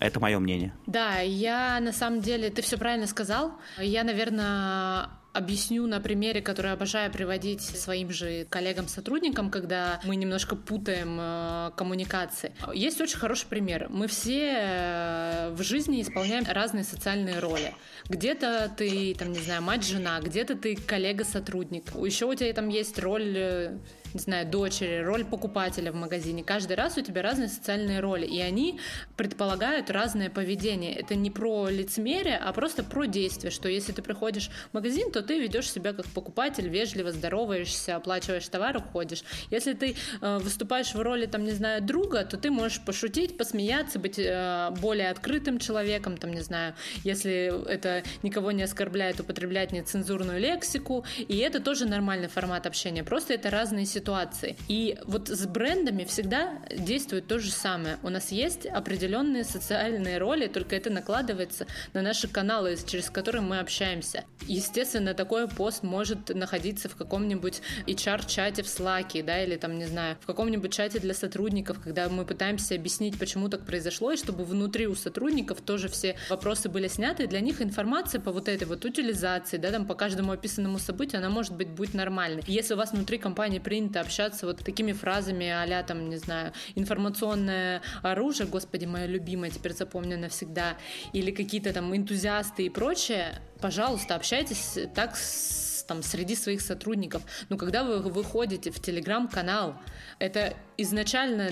Это 0.00 0.18
мое 0.18 0.38
мнение. 0.38 0.72
Да, 0.86 1.18
я 1.20 1.78
на 1.80 1.92
самом 1.92 2.20
деле, 2.20 2.50
ты 2.50 2.62
все 2.62 2.78
правильно 2.78 3.06
сказал. 3.06 3.52
Я, 3.78 4.02
наверное, 4.02 5.10
объясню 5.38 5.86
на 5.86 6.00
примере, 6.00 6.42
который 6.42 6.72
обожаю 6.72 7.10
приводить 7.10 7.62
своим 7.62 8.10
же 8.10 8.46
коллегам-сотрудникам, 8.50 9.50
когда 9.50 10.00
мы 10.04 10.16
немножко 10.16 10.56
путаем 10.56 11.18
э, 11.20 11.70
коммуникации. 11.76 12.52
Есть 12.74 13.00
очень 13.00 13.18
хороший 13.18 13.46
пример. 13.46 13.86
Мы 13.88 14.06
все 14.06 14.54
э, 14.56 15.50
в 15.54 15.62
жизни 15.62 16.02
исполняем 16.02 16.44
разные 16.46 16.84
социальные 16.84 17.38
роли. 17.38 17.74
Где-то 18.08 18.70
ты, 18.76 19.14
там, 19.14 19.32
не 19.32 19.38
знаю, 19.38 19.62
мать-жена, 19.62 20.20
где-то 20.20 20.56
ты 20.56 20.76
коллега-сотрудник. 20.76 21.94
Еще 21.94 22.26
у 22.26 22.34
тебя 22.34 22.52
там 22.52 22.68
есть 22.68 22.98
роль 22.98 23.34
э, 23.36 23.78
не 24.14 24.20
знаю, 24.20 24.46
дочери, 24.46 25.02
роль 25.02 25.24
покупателя 25.24 25.92
в 25.92 25.94
магазине. 25.94 26.42
Каждый 26.42 26.76
раз 26.76 26.96
у 26.96 27.02
тебя 27.02 27.22
разные 27.22 27.48
социальные 27.48 28.00
роли, 28.00 28.26
и 28.26 28.40
они 28.40 28.80
предполагают 29.16 29.90
разное 29.90 30.30
поведение. 30.30 30.94
Это 30.94 31.14
не 31.14 31.30
про 31.30 31.68
лицемерие, 31.68 32.38
а 32.38 32.52
просто 32.52 32.82
про 32.82 33.04
действие, 33.04 33.50
что 33.50 33.68
если 33.68 33.92
ты 33.92 34.02
приходишь 34.02 34.50
в 34.70 34.74
магазин, 34.74 35.10
то 35.12 35.22
ты 35.22 35.38
ведешь 35.38 35.70
себя 35.70 35.92
как 35.92 36.06
покупатель, 36.06 36.68
вежливо 36.68 37.12
здороваешься, 37.12 37.96
оплачиваешь 37.96 38.48
товар, 38.48 38.76
уходишь. 38.78 39.22
Если 39.50 39.74
ты 39.74 39.94
э, 40.20 40.38
выступаешь 40.38 40.94
в 40.94 41.00
роли, 41.00 41.26
там, 41.26 41.44
не 41.44 41.52
знаю, 41.52 41.82
друга, 41.82 42.24
то 42.24 42.36
ты 42.36 42.50
можешь 42.50 42.80
пошутить, 42.80 43.36
посмеяться, 43.36 43.98
быть 43.98 44.18
э, 44.18 44.70
более 44.80 45.10
открытым 45.10 45.58
человеком, 45.58 46.16
там, 46.16 46.32
не 46.32 46.40
знаю, 46.40 46.74
если 47.04 47.52
это 47.68 48.02
никого 48.22 48.52
не 48.52 48.62
оскорбляет, 48.62 49.20
употреблять 49.20 49.72
нецензурную 49.72 50.40
лексику, 50.40 51.04
и 51.16 51.36
это 51.38 51.60
тоже 51.60 51.86
нормальный 51.86 52.28
формат 52.28 52.66
общения, 52.66 53.04
просто 53.04 53.34
это 53.34 53.50
разные 53.50 53.84
ситуации 53.84 53.97
ситуации. 53.98 54.56
И 54.68 54.96
вот 55.06 55.28
с 55.28 55.46
брендами 55.46 56.04
всегда 56.04 56.58
действует 56.76 57.26
то 57.26 57.38
же 57.38 57.50
самое. 57.50 57.98
У 58.02 58.08
нас 58.10 58.32
есть 58.32 58.66
определенные 58.66 59.44
социальные 59.44 60.18
роли, 60.18 60.46
только 60.46 60.76
это 60.76 60.90
накладывается 60.90 61.66
на 61.94 62.02
наши 62.02 62.28
каналы, 62.28 62.76
через 62.86 63.10
которые 63.10 63.42
мы 63.42 63.58
общаемся. 63.58 64.24
Естественно, 64.46 65.14
такой 65.14 65.48
пост 65.48 65.82
может 65.82 66.34
находиться 66.34 66.88
в 66.88 66.96
каком-нибудь 66.96 67.60
HR-чате 67.86 68.62
в 68.62 68.66
Slack, 68.66 69.24
да, 69.24 69.42
или 69.42 69.56
там, 69.56 69.78
не 69.78 69.86
знаю, 69.86 70.16
в 70.20 70.26
каком-нибудь 70.26 70.72
чате 70.72 71.00
для 71.00 71.14
сотрудников, 71.14 71.80
когда 71.82 72.08
мы 72.08 72.24
пытаемся 72.24 72.74
объяснить, 72.74 73.18
почему 73.18 73.48
так 73.48 73.66
произошло, 73.66 74.12
и 74.12 74.16
чтобы 74.16 74.44
внутри 74.44 74.86
у 74.86 74.94
сотрудников 74.94 75.60
тоже 75.60 75.88
все 75.88 76.16
вопросы 76.30 76.68
были 76.68 76.88
сняты, 76.88 77.24
и 77.24 77.26
для 77.26 77.40
них 77.40 77.60
информация 77.60 78.20
по 78.20 78.30
вот 78.32 78.48
этой 78.48 78.66
вот 78.66 78.84
утилизации, 78.84 79.56
да, 79.56 79.70
там 79.70 79.86
по 79.86 79.94
каждому 79.94 80.32
описанному 80.32 80.78
событию, 80.78 81.18
она 81.18 81.30
может 81.30 81.54
быть 81.54 81.68
будет 81.68 81.94
нормальной. 81.94 82.42
Если 82.46 82.74
у 82.74 82.76
вас 82.76 82.92
внутри 82.92 83.18
компании 83.18 83.58
принято 83.58 83.87
принято 83.88 84.00
общаться 84.00 84.46
вот 84.46 84.58
такими 84.64 84.92
фразами 84.92 85.48
а 85.48 85.82
там, 85.82 86.08
не 86.08 86.16
знаю, 86.16 86.52
информационное 86.76 87.80
оружие, 88.02 88.46
господи, 88.46 88.86
мое 88.86 89.06
любимое, 89.06 89.50
теперь 89.50 89.72
запомню 89.72 90.18
навсегда, 90.18 90.76
или 91.14 91.30
какие-то 91.30 91.72
там 91.72 91.94
энтузиасты 91.94 92.66
и 92.66 92.70
прочее, 92.70 93.40
пожалуйста, 93.60 94.14
общайтесь 94.14 94.78
так 94.94 95.16
с, 95.16 95.84
там, 95.88 96.02
среди 96.02 96.34
своих 96.36 96.60
сотрудников. 96.60 97.22
Но 97.48 97.56
когда 97.56 97.84
вы 97.84 97.98
выходите 98.00 98.70
в 98.70 98.80
телеграм-канал, 98.80 99.74
это 100.18 100.54
изначально 100.78 101.50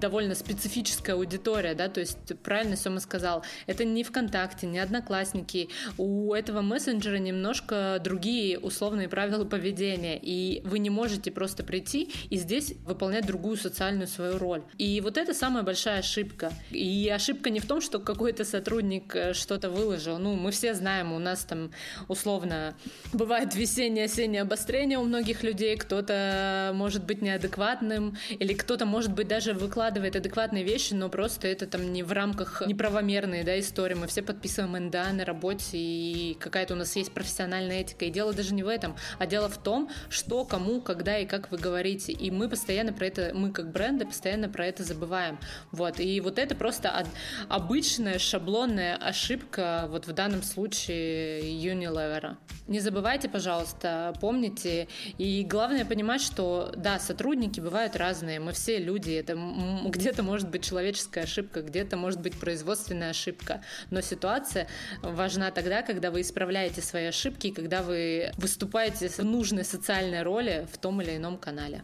довольно 0.00 0.34
специфическая 0.34 1.16
аудитория, 1.16 1.74
да, 1.74 1.88
то 1.88 2.00
есть 2.00 2.18
правильно 2.42 2.76
Сёма 2.76 3.00
сказал, 3.00 3.44
это 3.66 3.84
не 3.84 4.02
ВКонтакте, 4.02 4.66
не 4.66 4.78
Одноклассники, 4.78 5.68
у 5.98 6.32
этого 6.32 6.62
мессенджера 6.62 7.18
немножко 7.18 8.00
другие 8.02 8.58
условные 8.58 9.08
правила 9.08 9.44
поведения, 9.44 10.18
и 10.18 10.62
вы 10.64 10.78
не 10.78 10.88
можете 10.88 11.30
просто 11.30 11.62
прийти 11.62 12.10
и 12.30 12.36
здесь 12.38 12.72
выполнять 12.86 13.26
другую 13.26 13.58
социальную 13.58 14.06
свою 14.06 14.38
роль. 14.38 14.62
И 14.78 15.00
вот 15.02 15.18
это 15.18 15.34
самая 15.34 15.62
большая 15.62 15.98
ошибка. 15.98 16.50
И 16.70 17.10
ошибка 17.14 17.50
не 17.50 17.60
в 17.60 17.66
том, 17.66 17.82
что 17.82 17.98
какой-то 17.98 18.44
сотрудник 18.44 19.14
э, 19.14 19.34
что-то 19.34 19.68
выложил, 19.68 20.16
ну, 20.18 20.34
мы 20.36 20.50
все 20.52 20.72
знаем, 20.72 21.12
у 21.12 21.18
нас 21.18 21.33
нас 21.34 21.44
там 21.44 21.72
условно 22.08 22.74
бывает 23.12 23.54
весеннее-осеннее 23.54 24.42
обострение 24.42 24.98
у 24.98 25.04
многих 25.04 25.42
людей, 25.42 25.76
кто-то 25.76 26.70
может 26.74 27.04
быть 27.04 27.22
неадекватным, 27.22 28.16
или 28.28 28.54
кто-то, 28.54 28.86
может 28.86 29.12
быть, 29.12 29.26
даже 29.26 29.52
выкладывает 29.52 30.14
адекватные 30.14 30.62
вещи, 30.62 30.94
но 30.94 31.08
просто 31.08 31.48
это 31.48 31.66
там 31.66 31.92
не 31.92 32.02
в 32.02 32.12
рамках 32.12 32.62
неправомерной 32.66 33.42
да, 33.42 33.58
истории. 33.58 33.94
Мы 33.94 34.06
все 34.06 34.22
подписываем 34.22 34.86
НДА 34.86 35.12
на 35.12 35.24
работе, 35.24 35.76
и 35.76 36.36
какая-то 36.38 36.74
у 36.74 36.76
нас 36.76 36.94
есть 36.94 37.12
профессиональная 37.12 37.80
этика. 37.80 38.04
И 38.04 38.10
дело 38.10 38.32
даже 38.32 38.54
не 38.54 38.62
в 38.62 38.68
этом, 38.68 38.94
а 39.18 39.26
дело 39.26 39.48
в 39.48 39.58
том, 39.58 39.90
что, 40.08 40.44
кому, 40.44 40.80
когда 40.80 41.18
и 41.18 41.26
как 41.26 41.50
вы 41.50 41.58
говорите. 41.58 42.12
И 42.12 42.30
мы 42.30 42.48
постоянно 42.48 42.92
про 42.92 43.06
это, 43.06 43.32
мы 43.34 43.50
как 43.50 43.72
бренды 43.72 44.06
постоянно 44.06 44.48
про 44.48 44.66
это 44.66 44.84
забываем. 44.84 45.38
Вот. 45.72 45.98
И 45.98 46.20
вот 46.20 46.38
это 46.38 46.54
просто 46.54 47.06
обычная 47.48 48.18
шаблонная 48.18 48.96
ошибка 48.96 49.86
вот 49.88 50.06
в 50.06 50.12
данном 50.12 50.42
случае 50.42 51.23
Unilever. 51.42 52.36
Не 52.66 52.80
забывайте, 52.80 53.28
пожалуйста, 53.28 54.14
помните. 54.20 54.88
И 55.18 55.44
главное 55.44 55.84
понимать, 55.84 56.22
что 56.22 56.72
да, 56.76 56.98
сотрудники 56.98 57.60
бывают 57.60 57.94
разные. 57.96 58.40
Мы 58.40 58.52
все 58.52 58.78
люди. 58.78 59.12
Это 59.12 59.38
где-то 59.86 60.22
может 60.22 60.48
быть 60.48 60.64
человеческая 60.64 61.24
ошибка, 61.24 61.62
где-то 61.62 61.96
может 61.96 62.20
быть 62.20 62.38
производственная 62.38 63.10
ошибка. 63.10 63.62
Но 63.90 64.00
ситуация 64.00 64.66
важна 65.02 65.50
тогда, 65.50 65.82
когда 65.82 66.10
вы 66.10 66.22
исправляете 66.22 66.80
свои 66.80 67.04
ошибки, 67.04 67.50
когда 67.50 67.82
вы 67.82 68.32
выступаете 68.38 69.08
в 69.08 69.18
нужной 69.18 69.64
социальной 69.64 70.22
роли 70.22 70.66
в 70.72 70.78
том 70.78 71.02
или 71.02 71.16
ином 71.16 71.36
канале. 71.36 71.82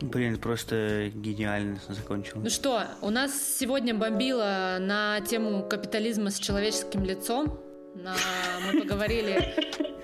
Блин, 0.00 0.38
просто 0.38 1.10
гениально 1.14 1.80
закончил. 1.88 2.40
Ну 2.40 2.50
что, 2.50 2.84
у 3.00 3.10
нас 3.10 3.32
сегодня 3.58 3.94
бомбило 3.94 4.76
на 4.78 5.20
тему 5.22 5.62
капитализма 5.62 6.30
с 6.30 6.38
человеческим 6.38 7.04
лицом. 7.04 7.58
На... 7.94 8.14
Мы 8.66 8.80
поговорили 8.80 9.54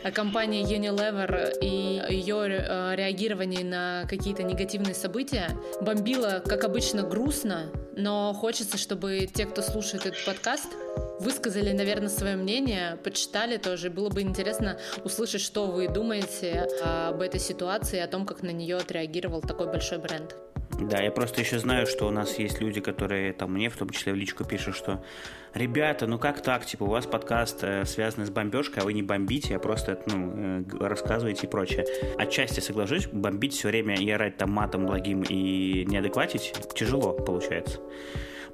о 0.02 0.10
компании 0.10 0.64
Unilever 0.64 1.58
и 1.60 2.14
ее 2.14 2.46
э, 2.48 2.94
реагировании 2.94 3.62
на 3.62 4.06
какие-то 4.08 4.42
негативные 4.42 4.94
события. 4.94 5.48
Бомбило, 5.80 6.42
как 6.44 6.64
обычно, 6.64 7.02
грустно, 7.02 7.70
но 7.96 8.32
хочется, 8.34 8.76
чтобы 8.78 9.26
те, 9.32 9.46
кто 9.46 9.62
слушает 9.62 10.06
этот 10.06 10.24
подкаст, 10.24 10.68
высказали, 11.20 11.72
наверное, 11.72 12.08
свое 12.08 12.36
мнение, 12.36 12.98
почитали 13.02 13.56
тоже. 13.56 13.90
Было 13.90 14.10
бы 14.10 14.22
интересно 14.22 14.78
услышать, 15.04 15.40
что 15.40 15.66
вы 15.66 15.88
думаете 15.88 16.68
об 16.82 17.20
этой 17.20 17.40
ситуации, 17.40 17.98
о 17.98 18.06
том, 18.06 18.26
как 18.26 18.42
на 18.42 18.50
нее 18.50 18.76
отреагировал 18.76 19.40
такой 19.40 19.66
большой 19.66 19.98
бренд. 19.98 20.36
Да, 20.80 21.00
я 21.00 21.10
просто 21.10 21.40
еще 21.40 21.58
знаю, 21.58 21.86
что 21.86 22.06
у 22.06 22.10
нас 22.10 22.38
есть 22.38 22.60
люди, 22.60 22.80
которые 22.80 23.32
там 23.32 23.52
мне 23.54 23.70
в 23.70 23.76
том 23.76 23.88
числе 23.90 24.12
в 24.12 24.16
личку 24.16 24.44
пишут, 24.44 24.76
что 24.76 25.02
ребята, 25.54 26.06
ну 26.06 26.18
как 26.18 26.42
так, 26.42 26.66
типа 26.66 26.84
у 26.84 26.88
вас 26.88 27.06
подкаст 27.06 27.64
э, 27.64 27.84
связан 27.86 28.26
с 28.26 28.30
бомбежкой, 28.30 28.82
а 28.82 28.84
вы 28.84 28.92
не 28.92 29.02
бомбите, 29.02 29.56
а 29.56 29.58
просто 29.58 29.98
ну, 30.06 30.32
э, 30.36 30.86
рассказываете 30.86 31.46
и 31.46 31.50
прочее. 31.50 31.86
Отчасти 32.18 32.60
соглашусь, 32.60 33.06
бомбить 33.06 33.54
все 33.54 33.68
время 33.68 33.96
и 33.96 34.08
орать 34.10 34.36
там 34.36 34.50
матом 34.50 34.86
благим 34.86 35.22
и 35.22 35.86
неадекватить 35.86 36.52
тяжело 36.74 37.14
получается. 37.14 37.80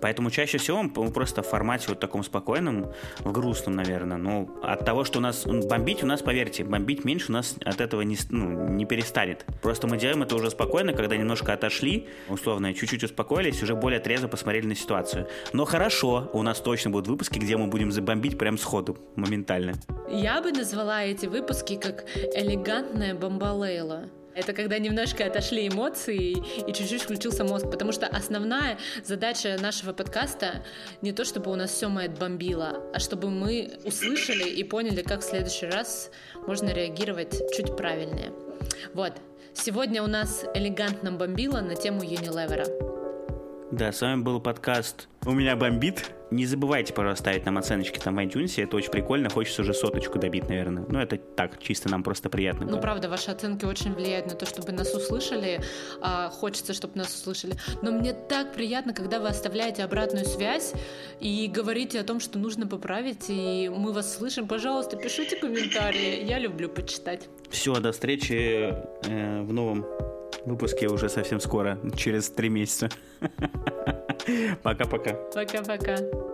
Поэтому 0.03 0.31
чаще 0.31 0.59
всего 0.59 0.83
мы 0.83 1.13
просто 1.13 1.43
в 1.43 1.47
формате 1.47 1.87
вот 1.89 2.01
таком 2.01 2.25
спокойном, 2.25 2.93
в 3.21 3.33
грустном, 3.33 3.77
наверное. 3.77 4.17
Но 4.17 4.49
от 4.63 4.85
того, 4.85 5.05
что 5.05 5.21
у 5.21 5.23
нас 5.23 5.47
бомбить, 5.47 6.03
у 6.03 6.07
нас, 6.07 6.21
поверьте, 6.23 6.65
бомбить 6.65 7.05
меньше 7.05 7.27
у 7.29 7.33
нас 7.33 7.55
от 7.65 7.81
этого 7.81 8.03
не, 8.03 8.19
ну, 8.31 8.69
не 8.69 8.85
перестанет. 8.85 9.47
Просто 9.63 9.87
мы 9.87 9.97
делаем 9.97 10.23
это 10.23 10.35
уже 10.35 10.51
спокойно, 10.51 10.93
когда 10.93 11.17
немножко 11.17 11.53
отошли, 11.53 12.09
условно, 12.29 12.75
чуть-чуть 12.75 13.05
успокоились, 13.05 13.63
уже 13.63 13.77
более 13.77 14.01
трезво 14.01 14.27
посмотрели 14.27 14.67
на 14.67 14.75
ситуацию. 14.75 15.29
Но 15.53 15.65
хорошо, 15.65 16.29
у 16.33 16.43
нас 16.43 16.61
точно 16.61 16.91
будут 16.91 17.07
выпуски, 17.07 17.39
где 17.39 17.57
мы 17.57 17.69
будем 17.69 17.93
забомбить 17.93 18.39
прям 18.39 18.59
сходу, 18.59 18.99
моментально. 19.15 19.75
Я 20.11 20.43
бы 20.43 20.51
назвала 20.51 21.05
эти 21.05 21.27
выпуски 21.27 21.77
как 21.77 22.05
элегантная 22.35 23.15
бомбалейла. 23.15 24.11
Это 24.35 24.53
когда 24.53 24.79
немножко 24.79 25.27
отошли 25.27 25.69
эмоции 25.69 26.37
и 26.67 26.73
чуть-чуть 26.73 27.03
включился 27.03 27.45
мозг, 27.45 27.71
потому 27.71 27.93
что 27.93 28.07
основная 28.07 28.79
задача 29.05 29.57
нашего 29.61 29.93
подкаста 29.93 30.65
не 31.03 31.13
то, 31.13 31.25
чтобы 31.25 31.51
у 31.51 31.55
нас 31.55 31.71
все 31.71 31.89
мое 31.89 32.09
бомбило, 32.09 32.83
а 32.95 32.99
чтобы 32.99 33.31
мы 33.31 33.79
услышали 33.85 34.49
и 34.49 34.65
поняли, 34.65 35.03
как 35.03 35.21
в 35.21 35.25
следующий 35.25 35.67
раз 35.67 36.11
можно 36.47 36.71
реагировать 36.71 37.41
чуть 37.55 37.77
правильнее. 37.77 38.33
Вот. 38.95 39.13
Сегодня 39.55 40.03
у 40.03 40.07
нас 40.07 40.45
элегантно 40.55 41.13
бомбило 41.13 41.61
на 41.61 41.75
тему 41.75 42.03
Unilever. 42.03 42.92
Да, 43.73 43.91
с 43.91 44.03
вами 44.03 44.21
был 44.21 44.39
подкаст 44.39 45.09
«У 45.25 45.33
меня 45.33 45.57
бомбит». 45.57 46.13
Не 46.31 46.45
забывайте, 46.45 46.93
пожалуйста, 46.93 47.23
ставить 47.23 47.47
нам 47.47 47.57
оценочки 47.57 47.99
там 47.99 48.17
в 48.17 48.19
iTunes. 48.19 48.63
Это 48.63 48.77
очень 48.77 48.91
прикольно. 48.91 49.31
Хочется 49.31 49.63
уже 49.63 49.73
соточку 49.73 50.19
добить, 50.19 50.47
наверное. 50.47 50.85
Ну, 50.87 50.99
это 50.99 51.17
так, 51.17 51.59
чисто 51.59 51.89
нам 51.89 52.03
просто 52.03 52.29
приятно. 52.29 52.67
Ну, 52.67 52.79
правда, 52.79 53.09
ваши 53.09 53.31
оценки 53.31 53.65
очень 53.65 53.95
влияют 53.95 54.27
на 54.27 54.35
то, 54.35 54.45
чтобы 54.45 54.73
нас 54.73 54.95
услышали. 54.95 55.63
А, 56.03 56.29
хочется, 56.29 56.75
чтобы 56.75 56.99
нас 56.99 57.15
услышали. 57.15 57.55
Но 57.81 57.93
мне 57.93 58.13
так 58.13 58.53
приятно, 58.53 58.93
когда 58.93 59.21
вы 59.21 59.29
оставляете 59.29 59.85
обратную 59.85 60.27
связь 60.27 60.75
и 61.21 61.49
говорите 61.49 61.99
о 61.99 62.05
том, 62.05 62.21
что 62.21 62.39
нужно 62.39 62.67
поправить, 62.67 63.25
и 63.31 63.71
мы 63.75 63.95
вас 63.95 64.19
слышим. 64.19 64.49
Пожалуйста, 64.49 64.99
пишите 64.99 65.37
комментарии. 65.37 66.27
Я 66.27 66.39
люблю 66.39 66.69
почитать. 66.69 67.31
Все, 67.49 67.81
до 67.81 67.93
встречи 67.93 68.75
э, 69.09 69.43
в 69.43 69.51
новом 69.51 69.87
выпуске 70.47 70.89
уже 70.89 71.09
совсем 71.09 71.41
скоро, 71.41 71.79
через 71.97 72.31
три 72.31 72.49
месяца. 72.49 72.89
Пока-пока. 74.63 75.15
Пока-пока. 75.35 76.32